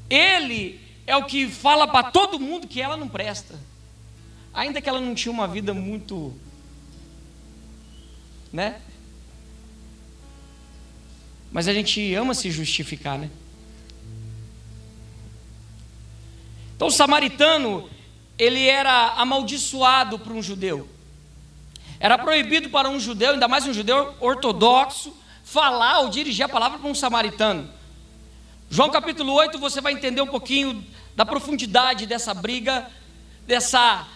ele 0.10 0.80
é 1.06 1.15
o 1.15 1.26
que 1.26 1.50
fala 1.50 1.88
para 1.88 2.12
todo 2.12 2.39
mundo 2.39 2.67
que 2.67 2.82
ela 2.82 2.95
não 2.95 3.08
presta. 3.08 3.56
Ainda 4.54 4.82
que 4.82 4.89
ela 4.89 5.00
não 5.02 5.13
tinha 5.13 5.32
uma 5.32 5.48
vida 5.48 5.74
muito. 5.74 6.34
Né? 8.52 8.82
Mas 11.52 11.67
a 11.67 11.74
gente 11.74 12.13
ama 12.13 12.34
se 12.34 12.52
justificar, 12.52 13.17
né? 13.17 13.30
Então 16.76 16.88
o 16.88 16.91
samaritano, 16.91 17.89
ele 18.38 18.65
era 18.67 19.13
amaldiçoado 19.15 20.17
para 20.17 20.32
um 20.32 20.41
judeu. 20.41 20.88
Era 22.00 22.17
proibido 22.17 22.69
para 22.69 22.89
um 22.89 23.00
judeu, 23.00 23.32
ainda 23.32 23.48
mais 23.48 23.67
um 23.67 23.74
judeu 23.74 24.15
ortodoxo, 24.22 25.13
falar 25.51 26.01
ou 26.01 26.09
dirigir 26.09 26.45
a 26.45 26.49
palavra 26.49 26.77
para 26.77 26.89
um 26.89 26.93
samaritano. 26.93 27.67
João 28.69 28.91
capítulo 28.91 29.33
8, 29.33 29.57
você 29.57 29.81
vai 29.81 29.93
entender 29.93 30.21
um 30.21 30.27
pouquinho 30.27 30.85
da 31.15 31.25
profundidade 31.25 32.05
dessa 32.05 32.35
briga, 32.35 32.88
dessa 33.47 34.07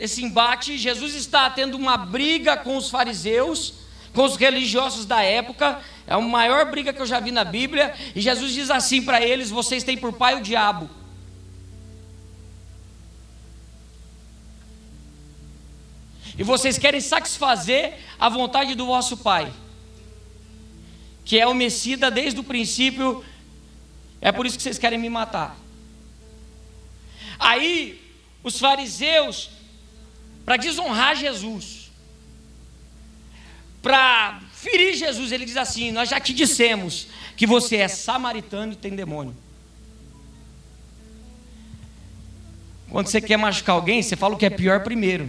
esse 0.00 0.24
embate. 0.24 0.76
Jesus 0.76 1.14
está 1.14 1.48
tendo 1.48 1.76
uma 1.76 1.96
briga 1.96 2.56
com 2.56 2.76
os 2.76 2.90
fariseus, 2.90 3.74
com 4.12 4.24
os 4.24 4.34
religiosos 4.34 5.06
da 5.06 5.22
época. 5.22 5.80
É 6.08 6.14
a 6.14 6.20
maior 6.20 6.68
briga 6.72 6.92
que 6.92 7.00
eu 7.00 7.06
já 7.06 7.20
vi 7.20 7.30
na 7.30 7.44
Bíblia. 7.44 7.94
E 8.14 8.20
Jesus 8.20 8.52
diz 8.52 8.68
assim 8.68 9.02
para 9.02 9.24
eles: 9.24 9.48
Vocês 9.48 9.84
têm 9.84 9.96
por 9.96 10.12
pai 10.12 10.34
o 10.34 10.42
diabo. 10.42 10.90
E 16.36 16.42
vocês 16.42 16.76
querem 16.76 17.00
satisfazer 17.00 17.96
a 18.18 18.28
vontade 18.28 18.74
do 18.74 18.86
vosso 18.86 19.16
pai 19.18 19.52
que 21.26 21.38
é 21.38 21.46
homicida 21.46 22.08
desde 22.08 22.38
o 22.38 22.44
princípio, 22.44 23.22
é 24.20 24.30
por 24.30 24.46
isso 24.46 24.56
que 24.56 24.62
vocês 24.62 24.78
querem 24.78 24.96
me 24.98 25.10
matar. 25.10 25.58
Aí, 27.36 28.00
os 28.44 28.60
fariseus, 28.60 29.50
para 30.44 30.56
desonrar 30.56 31.16
Jesus, 31.16 31.90
para 33.82 34.40
ferir 34.52 34.94
Jesus, 34.94 35.32
ele 35.32 35.44
diz 35.44 35.56
assim: 35.56 35.90
Nós 35.90 36.08
já 36.08 36.20
te 36.20 36.32
dissemos 36.32 37.08
que 37.36 37.44
você 37.44 37.76
é 37.76 37.88
samaritano 37.88 38.72
e 38.72 38.76
tem 38.76 38.94
demônio. 38.94 39.36
Quando 42.88 43.08
você 43.08 43.20
quer 43.20 43.36
machucar 43.36 43.74
alguém, 43.74 44.00
você 44.00 44.14
fala 44.14 44.36
o 44.36 44.38
que 44.38 44.46
é 44.46 44.50
pior 44.50 44.84
primeiro. 44.84 45.28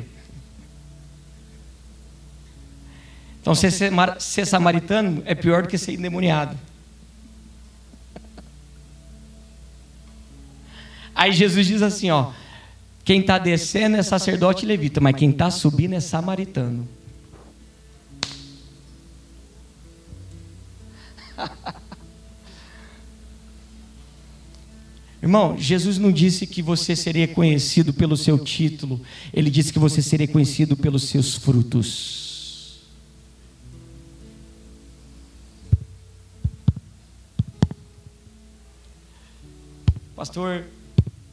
Então, 3.48 3.56
ser, 3.56 3.72
ser 4.20 4.46
samaritano 4.46 5.24
é 5.24 5.34
pior 5.34 5.64
do 5.64 5.70
que 5.70 5.78
ser 5.78 5.94
endemoniado. 5.94 6.60
Aí 11.16 11.32
Jesus 11.32 11.66
diz 11.66 11.82
assim: 11.82 12.10
ó, 12.10 12.34
Quem 13.06 13.22
está 13.22 13.38
descendo 13.38 13.96
é 13.96 14.04
sacerdote 14.04 14.66
levita, 14.66 15.00
mas 15.00 15.16
quem 15.16 15.30
está 15.30 15.50
subindo 15.50 15.94
é 15.94 16.02
samaritano. 16.02 16.86
Irmão, 25.24 25.58
Jesus 25.58 25.98
não 25.98 26.12
disse 26.12 26.46
que 26.46 26.62
você 26.62 26.98
seria 26.98 27.30
conhecido 27.30 27.94
pelo 27.94 28.18
seu 28.18 28.38
título, 28.38 29.02
ele 29.34 29.50
disse 29.50 29.72
que 29.72 29.80
você 29.80 30.02
seria 30.02 30.28
conhecido 30.28 30.76
pelos 30.76 31.04
seus 31.04 31.36
frutos. 31.36 32.27
Pastor 40.18 40.66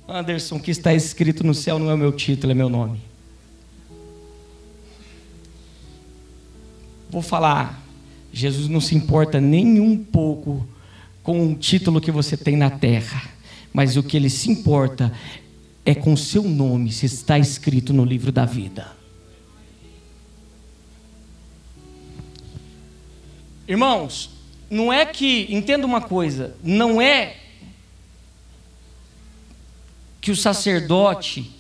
Anderson, 0.07 0.57
o 0.57 0.61
que 0.61 0.71
está 0.71 0.95
escrito 0.95 1.43
no 1.45 1.55
céu 1.55 1.81
não 1.81 1.91
é 1.91 1.97
meu 1.97 2.13
título, 2.13 2.53
é 2.53 2.55
meu 2.55 2.69
nome. 2.69 3.01
Vou 7.11 7.23
falar, 7.23 7.83
Jesus 8.33 8.69
não 8.69 8.81
se 8.81 8.95
importa 8.95 9.41
nem 9.41 9.81
um 9.81 9.97
pouco 9.97 10.65
com 11.25 11.51
o 11.51 11.57
título 11.57 12.01
que 12.01 12.13
você 12.13 12.37
tem 12.37 12.57
na 12.57 12.71
terra 12.71 13.35
mas 13.75 13.97
o 13.97 14.05
que 14.05 14.17
ele 14.17 14.31
se 14.31 14.49
importa 14.49 15.13
é 15.85 15.97
com 15.97 16.13
o 16.13 16.17
seu 16.17 16.45
nome, 16.45 16.93
se 16.93 17.07
está 17.07 17.37
escrito 17.37 17.93
no 17.93 18.05
livro 18.05 18.31
da 18.31 18.47
vida. 18.47 18.93
Irmãos, 23.67 24.31
não 24.71 24.93
é 24.93 25.05
que, 25.05 25.49
entenda 25.51 25.85
uma 25.85 26.01
coisa, 26.01 26.55
não 26.63 27.03
é 27.03 27.37
que 30.25 30.31
o 30.31 30.37
sacerdote 30.37 31.53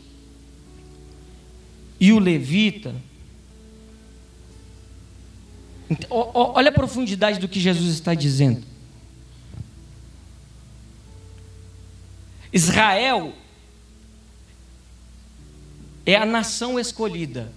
e 2.00 2.14
o 2.14 2.18
levita. 2.18 2.94
Olha 6.08 6.70
a 6.70 6.72
profundidade 6.72 7.38
do 7.38 7.46
que 7.46 7.60
Jesus 7.60 7.92
está 7.92 8.14
dizendo. 8.14 8.64
Israel 12.50 13.34
é 16.06 16.16
a 16.16 16.24
nação 16.24 16.80
escolhida. 16.80 17.52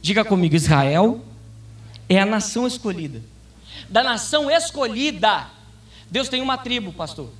Diga 0.00 0.24
comigo, 0.24 0.56
Israel 0.56 1.22
é 2.08 2.18
a 2.18 2.24
nação 2.24 2.66
escolhida. 2.66 3.22
Da 3.90 4.02
nação 4.02 4.50
escolhida, 4.50 5.50
Deus 6.10 6.30
tem 6.30 6.40
uma 6.40 6.56
tribo, 6.56 6.94
pastor. 6.94 7.30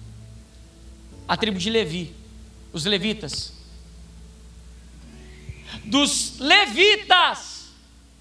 A 1.27 1.35
tribo 1.35 1.59
de 1.59 1.71
Levi, 1.71 2.19
os 2.72 2.85
levitas. 2.85 3.52
Dos 5.85 6.38
levitas, 6.38 7.68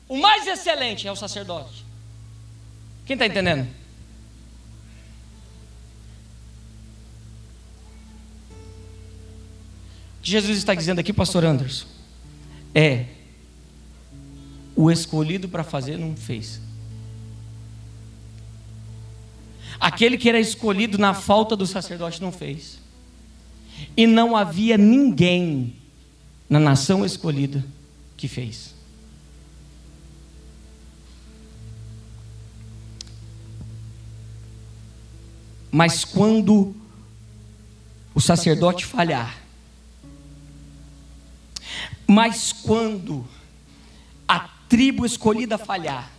o 0.08 0.18
mais 0.18 0.48
excelente 0.48 1.08
é 1.08 1.12
o 1.12 1.16
sacerdote. 1.16 1.86
Quem 3.06 3.16
está 3.16 3.26
entendendo? 3.26 3.80
que 10.22 10.32
Jesus 10.32 10.58
está 10.58 10.76
dizendo 10.76 11.00
aqui, 11.00 11.12
pastor 11.12 11.44
Anderson, 11.44 11.88
é 12.74 13.06
o 14.76 14.92
escolhido 14.92 15.50
para 15.50 15.64
fazer 15.64 15.98
não 15.98 16.16
fez. 16.16 16.62
Aquele 19.80 20.18
que 20.18 20.30
era 20.30 20.40
escolhido 20.40 20.98
na 20.98 21.14
falta 21.14 21.56
do 21.56 21.66
sacerdote 21.66 22.22
não 22.22 22.32
fez. 22.32 22.80
E 23.96 24.08
não 24.08 24.36
havia 24.36 24.78
ninguém 24.78 25.76
na 26.50 26.60
nação 26.60 27.06
escolhida 27.06 27.64
que 28.18 28.28
fez. 28.28 28.74
Mas 35.72 36.04
quando 36.04 36.76
o 38.14 38.20
sacerdote 38.20 38.86
falhar, 38.86 39.38
mas 42.08 42.52
quando 42.52 43.26
a 44.28 44.40
tribo 44.68 45.06
escolhida 45.06 45.58
falhar, 45.58 46.12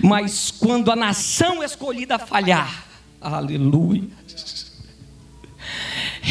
mas 0.00 0.52
quando 0.52 0.90
a 0.92 0.96
nação 0.96 1.62
escolhida 1.62 2.18
falhar, 2.18 2.86
aleluia, 3.20 4.17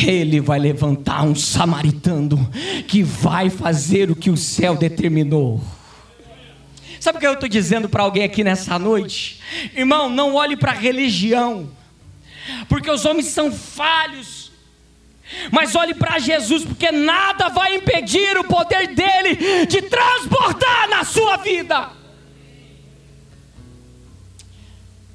ele 0.05 0.39
vai 0.39 0.59
levantar 0.59 1.23
um 1.23 1.33
samaritano 1.33 2.49
que 2.87 3.01
vai 3.01 3.49
fazer 3.49 4.11
o 4.11 4.15
que 4.15 4.29
o 4.29 4.37
céu 4.37 4.75
determinou. 4.75 5.61
Sabe 6.99 7.17
o 7.17 7.21
que 7.21 7.27
eu 7.27 7.33
estou 7.33 7.49
dizendo 7.49 7.87
para 7.87 8.03
alguém 8.03 8.23
aqui 8.23 8.43
nessa 8.43 8.77
noite? 8.77 9.39
Irmão, 9.75 10.09
não 10.09 10.35
olhe 10.35 10.57
para 10.57 10.71
a 10.71 10.75
religião, 10.75 11.69
porque 12.67 12.89
os 12.89 13.05
homens 13.05 13.27
são 13.27 13.51
falhos, 13.51 14.51
mas 15.51 15.75
olhe 15.75 15.93
para 15.93 16.19
Jesus, 16.19 16.65
porque 16.65 16.91
nada 16.91 17.49
vai 17.49 17.75
impedir 17.75 18.37
o 18.37 18.43
poder 18.43 18.87
dele 18.87 19.65
de 19.67 19.81
transbordar 19.83 20.89
na 20.89 21.03
sua 21.03 21.37
vida. 21.37 21.91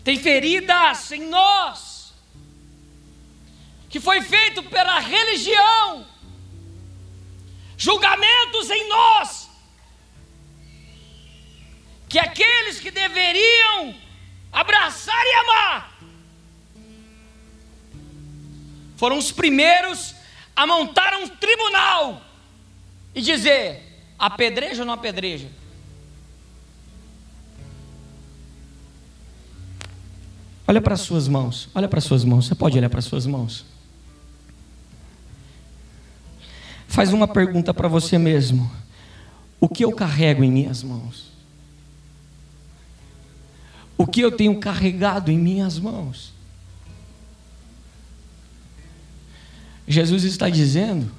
Tem 0.05 0.19
feridas 0.19 1.13
em 1.13 1.29
nós, 1.29 1.92
que 3.93 4.01
foi 4.01 4.23
feito 4.23 4.63
pela 4.63 4.99
religião, 5.01 6.07
julgamentos 7.77 8.71
em 8.71 8.89
nós, 8.89 9.51
que 12.09 12.19
aqueles 12.19 12.81
que 12.81 12.91
deveriam 12.91 13.95
abraçar 14.51 15.23
e 15.27 15.35
amar, 15.35 15.99
foram 18.97 19.19
os 19.19 19.31
primeiros 19.31 20.15
a 20.57 20.67
montar 20.67 21.13
um 21.19 21.29
tribunal 21.29 22.23
e 23.15 23.21
dizer: 23.21 24.07
apedreja 24.19 24.83
ou 24.83 24.87
não 24.87 24.95
apedreja? 24.95 25.51
Olha 30.67 30.81
para 30.81 30.95
as 30.95 31.03
suas 31.03 31.29
mãos, 31.29 31.69
olha 31.75 31.89
para 31.89 31.99
as 31.99 32.05
suas 32.05 32.25
mãos, 32.25 32.47
você 32.47 32.55
pode 32.55 32.79
olhar 32.79 32.89
para 32.89 33.01
as 33.01 33.05
suas 33.05 33.27
mãos. 33.27 33.72
Faz 36.93 37.11
uma 37.11 37.27
pergunta 37.27 37.73
para 37.73 37.89
você 37.89 38.19
mesmo: 38.19 38.71
o 39.59 39.67
que 39.67 39.83
eu 39.83 39.93
carrego 39.93 40.45
em 40.45 40.53
minhas 40.53 40.83
mãos? 40.83 41.33
O 43.97 44.07
que 44.07 44.21
eu 44.21 44.31
tenho 44.31 44.61
carregado 44.61 45.31
em 45.31 45.39
minhas 45.39 45.79
mãos? 45.79 46.35
Jesus 49.89 50.25
está 50.25 50.51
dizendo: 50.51 51.11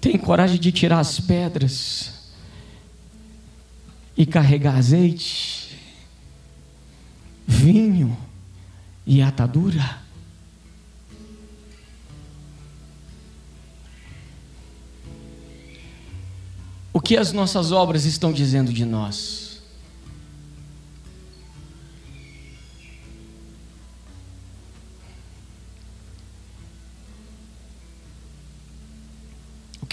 tem 0.00 0.18
coragem 0.18 0.58
de 0.58 0.72
tirar 0.72 0.98
as 0.98 1.20
pedras 1.20 2.32
e 4.16 4.26
carregar 4.26 4.74
azeite, 4.74 5.78
vinho 7.46 8.18
e 9.06 9.22
atadura. 9.22 10.03
O 16.94 17.00
que 17.00 17.18
as 17.18 17.30
nossas 17.30 17.72
obras 17.72 18.06
estão 18.06 18.32
dizendo 18.32 18.72
de 18.72 18.86
nós? 18.86 19.44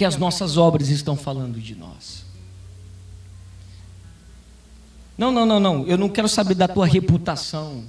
que 0.02 0.06
as 0.06 0.18
nossas 0.18 0.58
obras 0.58 0.90
estão 0.90 1.16
falando 1.16 1.62
de 1.62 1.76
nós. 1.76 2.26
Não, 5.16 5.32
não, 5.32 5.46
não, 5.46 5.60
não. 5.60 5.86
Eu 5.86 5.96
não 5.96 6.10
quero 6.10 6.28
saber 6.28 6.56
da 6.56 6.68
tua 6.68 6.88
reputação, 6.88 7.84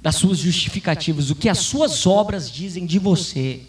das 0.00 0.14
suas 0.14 0.38
justificativas, 0.38 1.30
o 1.30 1.34
que 1.34 1.48
as 1.48 1.58
suas 1.58 2.06
obras 2.06 2.48
dizem 2.48 2.86
de 2.86 3.00
você. 3.00 3.62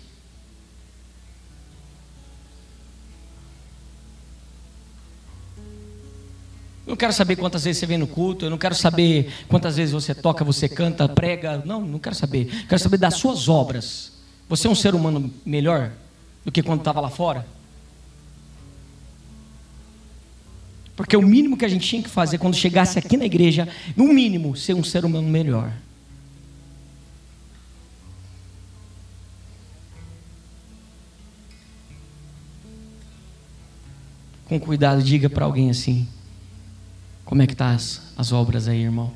Eu 6.90 6.94
não 6.94 6.98
quero 6.98 7.14
saber 7.14 7.36
quantas 7.36 7.66
vezes 7.66 7.78
você 7.78 7.86
vem 7.86 8.00
no 8.00 8.08
culto, 8.08 8.46
eu 8.46 8.50
não 8.50 8.58
quero 8.58 8.74
saber 8.74 9.32
quantas 9.48 9.78
vezes 9.78 9.94
você 9.94 10.16
toca, 10.16 10.44
você 10.44 10.68
canta, 10.68 11.08
prega. 11.08 11.62
Não, 11.64 11.82
não 11.82 12.00
quero 12.00 12.16
saber. 12.16 12.66
Quero 12.68 12.82
saber 12.82 12.98
das 12.98 13.14
suas 13.14 13.48
obras. 13.48 14.14
Você 14.50 14.66
é 14.66 14.72
um 14.72 14.74
ser 14.74 14.96
humano 14.96 15.32
melhor 15.46 15.92
do 16.44 16.52
que 16.52 16.64
quando 16.64 16.80
estava 16.80 17.00
lá 17.00 17.12
fora? 17.12 17.46
Porque 20.96 21.16
o 21.16 21.22
mínimo 21.22 21.56
que 21.56 21.64
a 21.64 21.70
gente 21.70 21.88
tinha 21.88 22.02
que 22.02 22.10
fazer 22.10 22.40
quando 22.40 22.56
chegasse 22.56 22.98
aqui 22.98 23.18
na 23.18 23.26
igreja, 23.26 23.70
no 23.96 24.06
mínimo, 24.06 24.56
ser 24.56 24.74
um 24.74 24.84
ser 24.84 25.06
humano 25.06 25.30
melhor. 25.30 25.72
com 34.46 34.60
cuidado, 34.60 35.04
diga 35.04 35.30
para 35.30 35.46
alguém 35.46 35.70
assim: 35.70 36.08
Como 37.30 37.44
é 37.44 37.46
que 37.46 37.56
tá 37.56 37.74
as, 37.76 38.02
as 38.18 38.32
obras 38.32 38.68
aí, 38.68 38.82
irmão? 38.82 39.14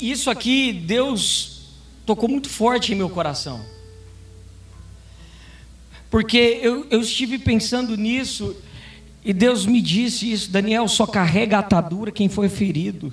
Isso 0.00 0.30
aqui, 0.30 0.72
Deus 0.72 1.66
tocou 2.06 2.30
muito 2.30 2.48
forte 2.48 2.94
em 2.94 2.94
meu 2.94 3.10
coração. 3.10 3.62
Porque 6.10 6.58
eu, 6.62 6.86
eu 6.88 7.02
estive 7.02 7.38
pensando 7.38 7.94
nisso 7.94 8.56
e 9.22 9.34
Deus 9.34 9.66
me 9.66 9.82
disse 9.82 10.32
isso: 10.32 10.50
Daniel, 10.50 10.88
só 10.88 11.06
carrega 11.06 11.58
atadura 11.58 12.10
quem 12.10 12.30
foi 12.30 12.48
ferido. 12.48 13.12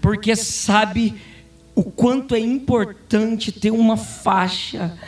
Porque 0.00 0.34
sabe 0.34 1.14
o 1.74 1.84
quanto 1.84 2.34
é 2.34 2.38
importante 2.38 3.50
ter 3.50 3.70
uma 3.70 3.96
faixa 3.96 4.98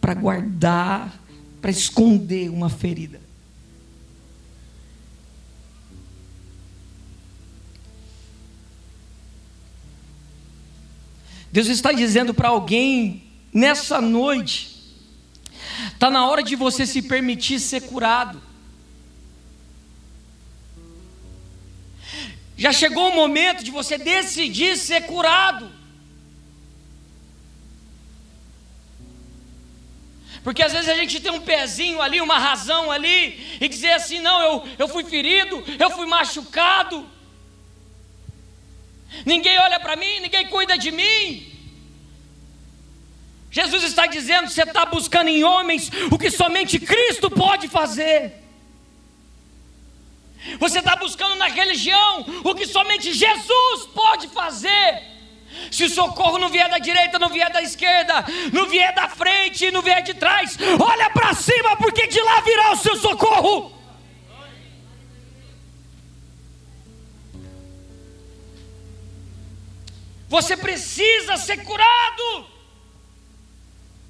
para 0.00 0.14
guardar, 0.14 1.20
para 1.60 1.70
esconder 1.70 2.50
uma 2.50 2.68
ferida. 2.68 3.20
Deus 11.52 11.68
está 11.68 11.92
dizendo 11.92 12.34
para 12.34 12.48
alguém 12.48 13.22
nessa 13.52 14.00
noite, 14.00 14.74
Está 15.92 16.10
na 16.10 16.26
hora 16.26 16.42
de 16.42 16.56
você 16.56 16.86
se 16.86 17.02
permitir 17.02 17.58
ser 17.58 17.82
curado. 17.82 18.40
Já 22.56 22.72
chegou 22.72 23.08
o 23.08 23.14
momento 23.14 23.64
de 23.64 23.70
você 23.70 23.98
decidir 23.98 24.76
ser 24.76 25.02
curado. 25.06 25.70
Porque 30.44 30.62
às 30.62 30.72
vezes 30.74 30.90
a 30.90 30.94
gente 30.94 31.20
tem 31.20 31.32
um 31.32 31.40
pezinho 31.40 32.02
ali, 32.02 32.20
uma 32.20 32.38
razão 32.38 32.92
ali, 32.92 33.58
e 33.58 33.66
dizer 33.66 33.92
assim: 33.92 34.20
não, 34.20 34.42
eu, 34.42 34.68
eu 34.80 34.88
fui 34.88 35.02
ferido, 35.02 35.64
eu 35.78 35.90
fui 35.90 36.04
machucado. 36.06 37.08
Ninguém 39.24 39.58
olha 39.58 39.80
para 39.80 39.96
mim, 39.96 40.20
ninguém 40.20 40.46
cuida 40.48 40.76
de 40.76 40.90
mim. 40.90 41.50
Jesus 43.50 43.84
está 43.84 44.06
dizendo: 44.06 44.50
você 44.50 44.64
está 44.64 44.84
buscando 44.84 45.28
em 45.28 45.42
homens 45.42 45.90
o 46.12 46.18
que 46.18 46.30
somente 46.30 46.78
Cristo 46.78 47.30
pode 47.30 47.66
fazer. 47.66 48.34
Você 50.58 50.80
está 50.80 50.94
buscando 50.94 51.36
na 51.36 51.46
religião 51.46 52.26
o 52.44 52.54
que 52.54 52.66
somente 52.66 53.14
Jesus 53.14 53.86
pode 53.94 54.28
fazer. 54.28 55.13
Se 55.74 55.82
o 55.82 55.90
socorro 55.90 56.38
não 56.38 56.48
vier 56.48 56.70
da 56.70 56.78
direita, 56.78 57.18
não 57.18 57.28
vier 57.28 57.50
da 57.52 57.60
esquerda, 57.60 58.24
não 58.52 58.68
vier 58.68 58.94
da 58.94 59.08
frente, 59.08 59.72
não 59.72 59.82
vier 59.82 60.04
de 60.04 60.14
trás, 60.14 60.56
olha 60.80 61.10
para 61.10 61.34
cima, 61.34 61.76
porque 61.76 62.06
de 62.06 62.20
lá 62.20 62.40
virá 62.42 62.70
o 62.70 62.76
seu 62.76 62.94
socorro. 62.94 63.72
Você 70.28 70.56
precisa 70.56 71.36
ser 71.36 71.64
curado 71.64 72.46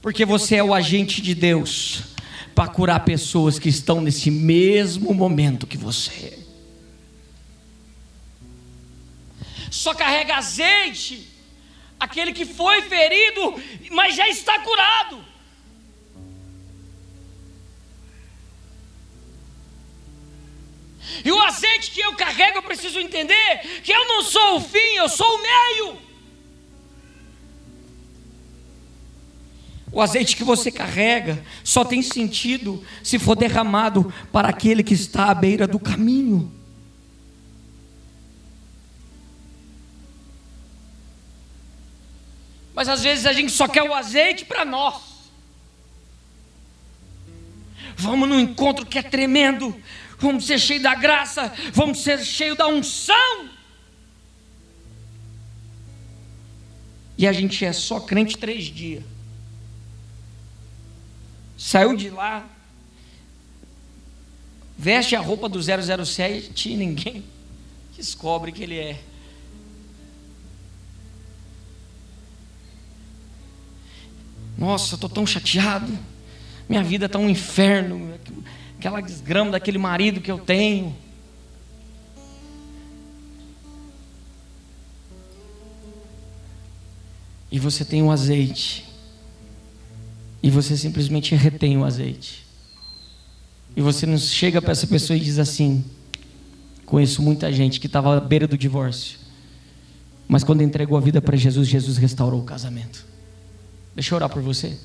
porque 0.03 0.27
você 0.27 0.57
é 0.57 0.63
o 0.63 0.75
agente 0.75 1.23
de 1.23 1.35
Deus 1.35 2.03
para 2.55 2.69
curar 2.69 3.07
pessoas 3.07 3.59
que 3.59 3.71
estão 3.71 4.03
nesse 4.03 4.31
mesmo 4.31 5.15
momento 5.15 5.67
que 5.67 5.79
você. 5.79 6.39
Só 9.71 9.95
carrega 9.95 10.37
azeite 10.37 11.34
aquele 11.99 12.33
que 12.33 12.45
foi 12.45 12.83
ferido, 12.83 13.61
mas 13.91 14.15
já 14.15 14.29
está 14.29 14.59
curado. 14.61 15.25
E 21.25 21.31
o 21.31 21.41
azeite 21.43 21.91
que 21.91 22.01
eu 22.01 22.15
carrego, 22.15 22.59
eu 22.59 22.63
preciso 22.63 22.99
entender 22.99 23.83
que 23.83 23.93
eu 23.93 24.09
não 24.09 24.23
sou 24.23 24.57
o 24.57 24.61
fim, 24.61 24.95
eu 24.97 25.09
sou 25.09 25.27
o 25.27 25.43
meio. 25.43 26.05
O 29.93 30.01
azeite 30.01 30.35
que 30.35 30.43
você 30.43 30.73
carrega 30.73 31.45
só 31.63 31.85
tem 31.85 32.03
sentido 32.03 32.85
se 33.03 33.17
for 33.17 33.37
derramado 33.37 34.13
para 34.33 34.49
aquele 34.49 34.83
que 34.83 34.95
está 34.95 35.31
à 35.31 35.35
beira 35.35 35.69
do 35.69 35.79
caminho. 35.79 36.53
Mas 42.75 42.89
às 42.89 43.03
vezes 43.03 43.25
a 43.27 43.33
gente 43.33 43.53
só 43.53 43.69
quer 43.69 43.83
o 43.83 43.95
azeite 43.95 44.45
para 44.45 44.65
nós. 44.65 45.01
Vamos 47.97 48.29
no 48.29 48.41
encontro 48.41 48.85
que 48.85 48.99
é 48.99 49.03
tremendo. 49.03 49.75
Vamos 50.19 50.47
ser 50.47 50.59
cheio 50.59 50.83
da 50.83 50.95
graça. 50.95 51.53
Vamos 51.73 52.03
ser 52.03 52.25
cheio 52.25 52.57
da 52.57 52.67
unção. 52.67 53.49
E 57.17 57.27
a 57.27 57.33
gente 57.33 57.65
é 57.65 57.73
só 57.73 58.01
crente 58.01 58.37
três 58.37 58.65
dias. 58.65 59.05
Saiu 61.57 61.97
de 61.97 62.11
lá, 62.11 62.47
veste 64.77 65.15
a 65.15 65.21
roupa 65.21 65.49
do 65.49 65.61
007 65.63 66.73
e 66.73 66.77
ninguém 66.77 67.25
descobre 67.97 68.51
que 68.51 68.65
ele 68.65 68.77
é. 68.77 69.01
Nossa, 74.57 74.95
estou 74.95 75.11
tão 75.11 75.27
chateado. 75.27 75.93
Minha 76.69 76.83
vida 76.83 77.07
está 77.07 77.19
um 77.19 77.29
inferno. 77.29 78.15
Aquela 78.79 79.01
desgrama 79.01 79.53
daquele 79.53 79.79
marido 79.79 80.21
que 80.21 80.31
eu 80.31 80.39
tenho. 80.39 80.95
E 87.51 87.59
você 87.59 87.85
tem 87.85 88.03
um 88.03 88.11
azeite 88.11 88.85
e 90.45 90.51
você 90.51 90.77
simplesmente 90.77 91.35
retém 91.35 91.79
o 91.79 91.87
azeite. 91.87 92.45
E 93.75 93.81
você 93.81 94.05
não 94.05 94.19
chega 94.19 94.61
para 94.61 94.73
essa 94.73 94.87
pessoa 94.87 95.17
e 95.17 95.21
diz 95.21 95.39
assim: 95.39 95.83
Conheço 96.85 97.23
muita 97.23 97.51
gente 97.51 97.81
que 97.81 97.87
estava 97.87 98.15
à 98.15 98.21
beira 98.21 98.47
do 98.47 98.59
divórcio, 98.59 99.19
mas 100.29 100.45
quando 100.45 100.63
entregou 100.63 100.99
a 100.99 101.01
vida 101.01 101.23
para 101.23 101.35
Jesus, 101.35 101.67
Jesus 101.67 101.97
restaurou 101.97 102.41
o 102.43 102.45
casamento. 102.45 103.07
Deixa 103.95 104.13
eu 104.13 104.17
orar 104.17 104.29
por 104.29 104.43
você. 104.43 104.77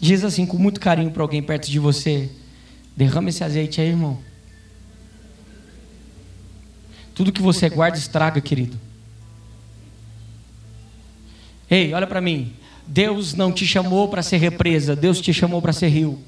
Diz 0.00 0.22
assim 0.22 0.46
com 0.46 0.56
muito 0.56 0.80
carinho 0.80 1.10
para 1.10 1.22
alguém 1.22 1.42
perto 1.42 1.70
de 1.70 1.78
você: 1.78 2.30
derrama 2.96 3.28
esse 3.28 3.42
azeite 3.42 3.80
aí, 3.80 3.88
irmão. 3.88 4.18
Tudo 7.14 7.32
que 7.32 7.42
você 7.42 7.68
guarda 7.68 7.98
estraga, 7.98 8.40
querido. 8.40 8.78
Ei, 11.68 11.92
olha 11.92 12.06
para 12.06 12.20
mim. 12.20 12.54
Deus 12.86 13.34
não 13.34 13.50
te 13.50 13.66
chamou 13.66 14.08
para 14.08 14.22
ser 14.22 14.36
represa, 14.36 14.94
Deus 14.94 15.20
te 15.20 15.34
chamou 15.34 15.60
para 15.60 15.72
ser 15.72 15.88
rio. 15.88 16.22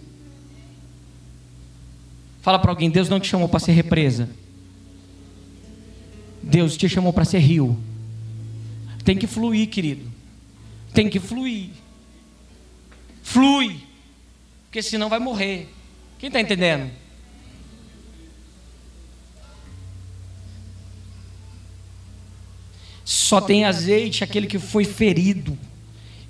Fala 2.40 2.59
para 2.59 2.70
alguém, 2.70 2.90
Deus 2.90 3.09
não 3.09 3.20
te 3.20 3.29
chamou 3.29 3.48
para 3.48 3.61
ser 3.61 3.72
represa. 3.72 4.29
Deus 6.42 6.77
te 6.77 6.88
chamou 6.88 7.12
para 7.12 7.24
ser 7.24 7.38
rio. 7.38 7.79
Tem 9.05 9.16
que 9.16 9.27
fluir, 9.27 9.68
querido. 9.68 10.11
Tem 10.92 11.09
que 11.09 11.20
fluir. 11.20 11.70
Flui. 13.22 13.80
Porque 14.64 14.82
senão 14.82 15.09
vai 15.09 15.18
morrer. 15.18 15.68
Quem 16.18 16.28
está 16.28 16.41
entendendo? 16.41 16.91
Só 23.05 23.41
tem 23.41 23.64
azeite 23.64 24.22
aquele 24.22 24.47
que 24.47 24.59
foi 24.59 24.84
ferido 24.84 25.59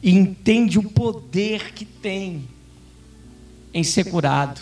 e 0.02 0.11
entende 0.11 0.78
o 0.78 0.82
poder 0.82 1.72
que 1.72 1.84
tem 1.84 2.48
em 3.74 3.82
ser 3.82 4.04
curado. 4.04 4.61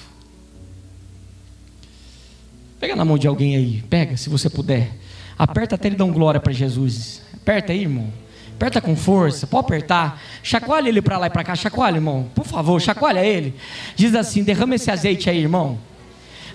Pega 2.78 2.94
na 2.94 3.04
mão 3.04 3.16
de 3.16 3.26
alguém 3.26 3.56
aí, 3.56 3.82
pega, 3.88 4.16
se 4.16 4.28
você 4.28 4.50
puder. 4.50 4.92
Aperta 5.38 5.74
até 5.74 5.88
ele 5.88 5.96
dar 5.96 6.04
um 6.04 6.12
glória 6.12 6.40
para 6.40 6.52
Jesus. 6.52 7.22
Aperta 7.34 7.72
aí, 7.72 7.82
irmão. 7.82 8.12
Aperta 8.54 8.80
com 8.80 8.96
força, 8.96 9.46
pode 9.46 9.66
apertar. 9.66 10.20
Chacoalha 10.42 10.88
ele 10.88 11.02
para 11.02 11.18
lá 11.18 11.26
e 11.26 11.30
para 11.30 11.44
cá, 11.44 11.54
chacoalha, 11.54 11.96
irmão. 11.96 12.30
Por 12.34 12.44
favor, 12.44 12.80
chacoalha 12.80 13.24
ele. 13.24 13.54
Diz 13.94 14.14
assim: 14.14 14.42
derrama 14.42 14.74
esse 14.74 14.90
azeite 14.90 15.28
aí, 15.28 15.38
irmão. 15.38 15.78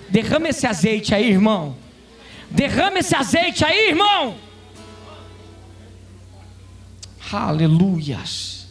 Derrama 0.08 0.48
esse 0.48 0.66
azeite 0.66 1.14
aí, 1.14 1.30
irmão. 1.30 1.76
Derrama 2.50 2.98
esse 2.98 3.14
azeite 3.14 3.64
aí, 3.64 3.90
irmão. 3.90 4.34
Aleluias. 7.32 8.66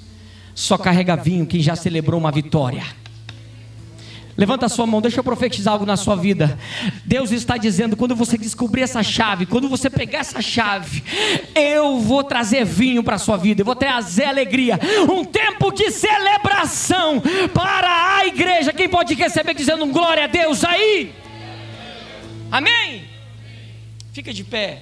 Só 0.54 0.78
carrega 0.78 1.16
vinho 1.16 1.48
quem 1.48 1.62
já 1.62 1.76
celebrou 1.76 2.20
uma 2.20 2.32
vitória. 2.32 2.84
Levanta 4.42 4.66
a 4.66 4.70
sua 4.70 4.88
mão, 4.88 5.00
deixa 5.04 5.20
eu 5.20 5.24
profetizar 5.24 5.74
algo 5.74 5.86
na 5.86 5.96
sua 5.96 6.16
vida. 6.16 6.58
Deus 7.06 7.30
está 7.30 7.58
dizendo: 7.58 7.96
quando 7.96 8.16
você 8.16 8.40
descobrir 8.40 8.82
essa 8.82 9.04
chave, 9.04 9.46
quando 9.46 9.70
você 9.70 9.88
pegar 9.88 10.18
essa 10.18 10.42
chave, 10.42 11.04
eu 11.54 12.00
vou 12.00 12.24
trazer 12.24 12.66
vinho 12.66 13.04
para 13.04 13.18
a 13.18 13.20
sua 13.20 13.38
vida, 13.38 13.62
eu 13.62 13.66
vou 13.66 13.76
trazer 13.76 14.24
alegria, 14.24 14.80
um 15.08 15.24
tempo 15.24 15.72
de 15.72 15.92
celebração 15.92 17.22
para 17.54 18.18
a 18.18 18.26
igreja. 18.26 18.74
Quem 18.74 18.90
pode 18.90 19.14
receber 19.14 19.54
dizendo 19.54 19.86
glória 19.86 20.24
a 20.24 20.28
Deus 20.28 20.64
aí? 20.64 21.14
Amém? 22.50 23.04
Fica 24.12 24.34
de 24.34 24.44
pé. 24.44 24.82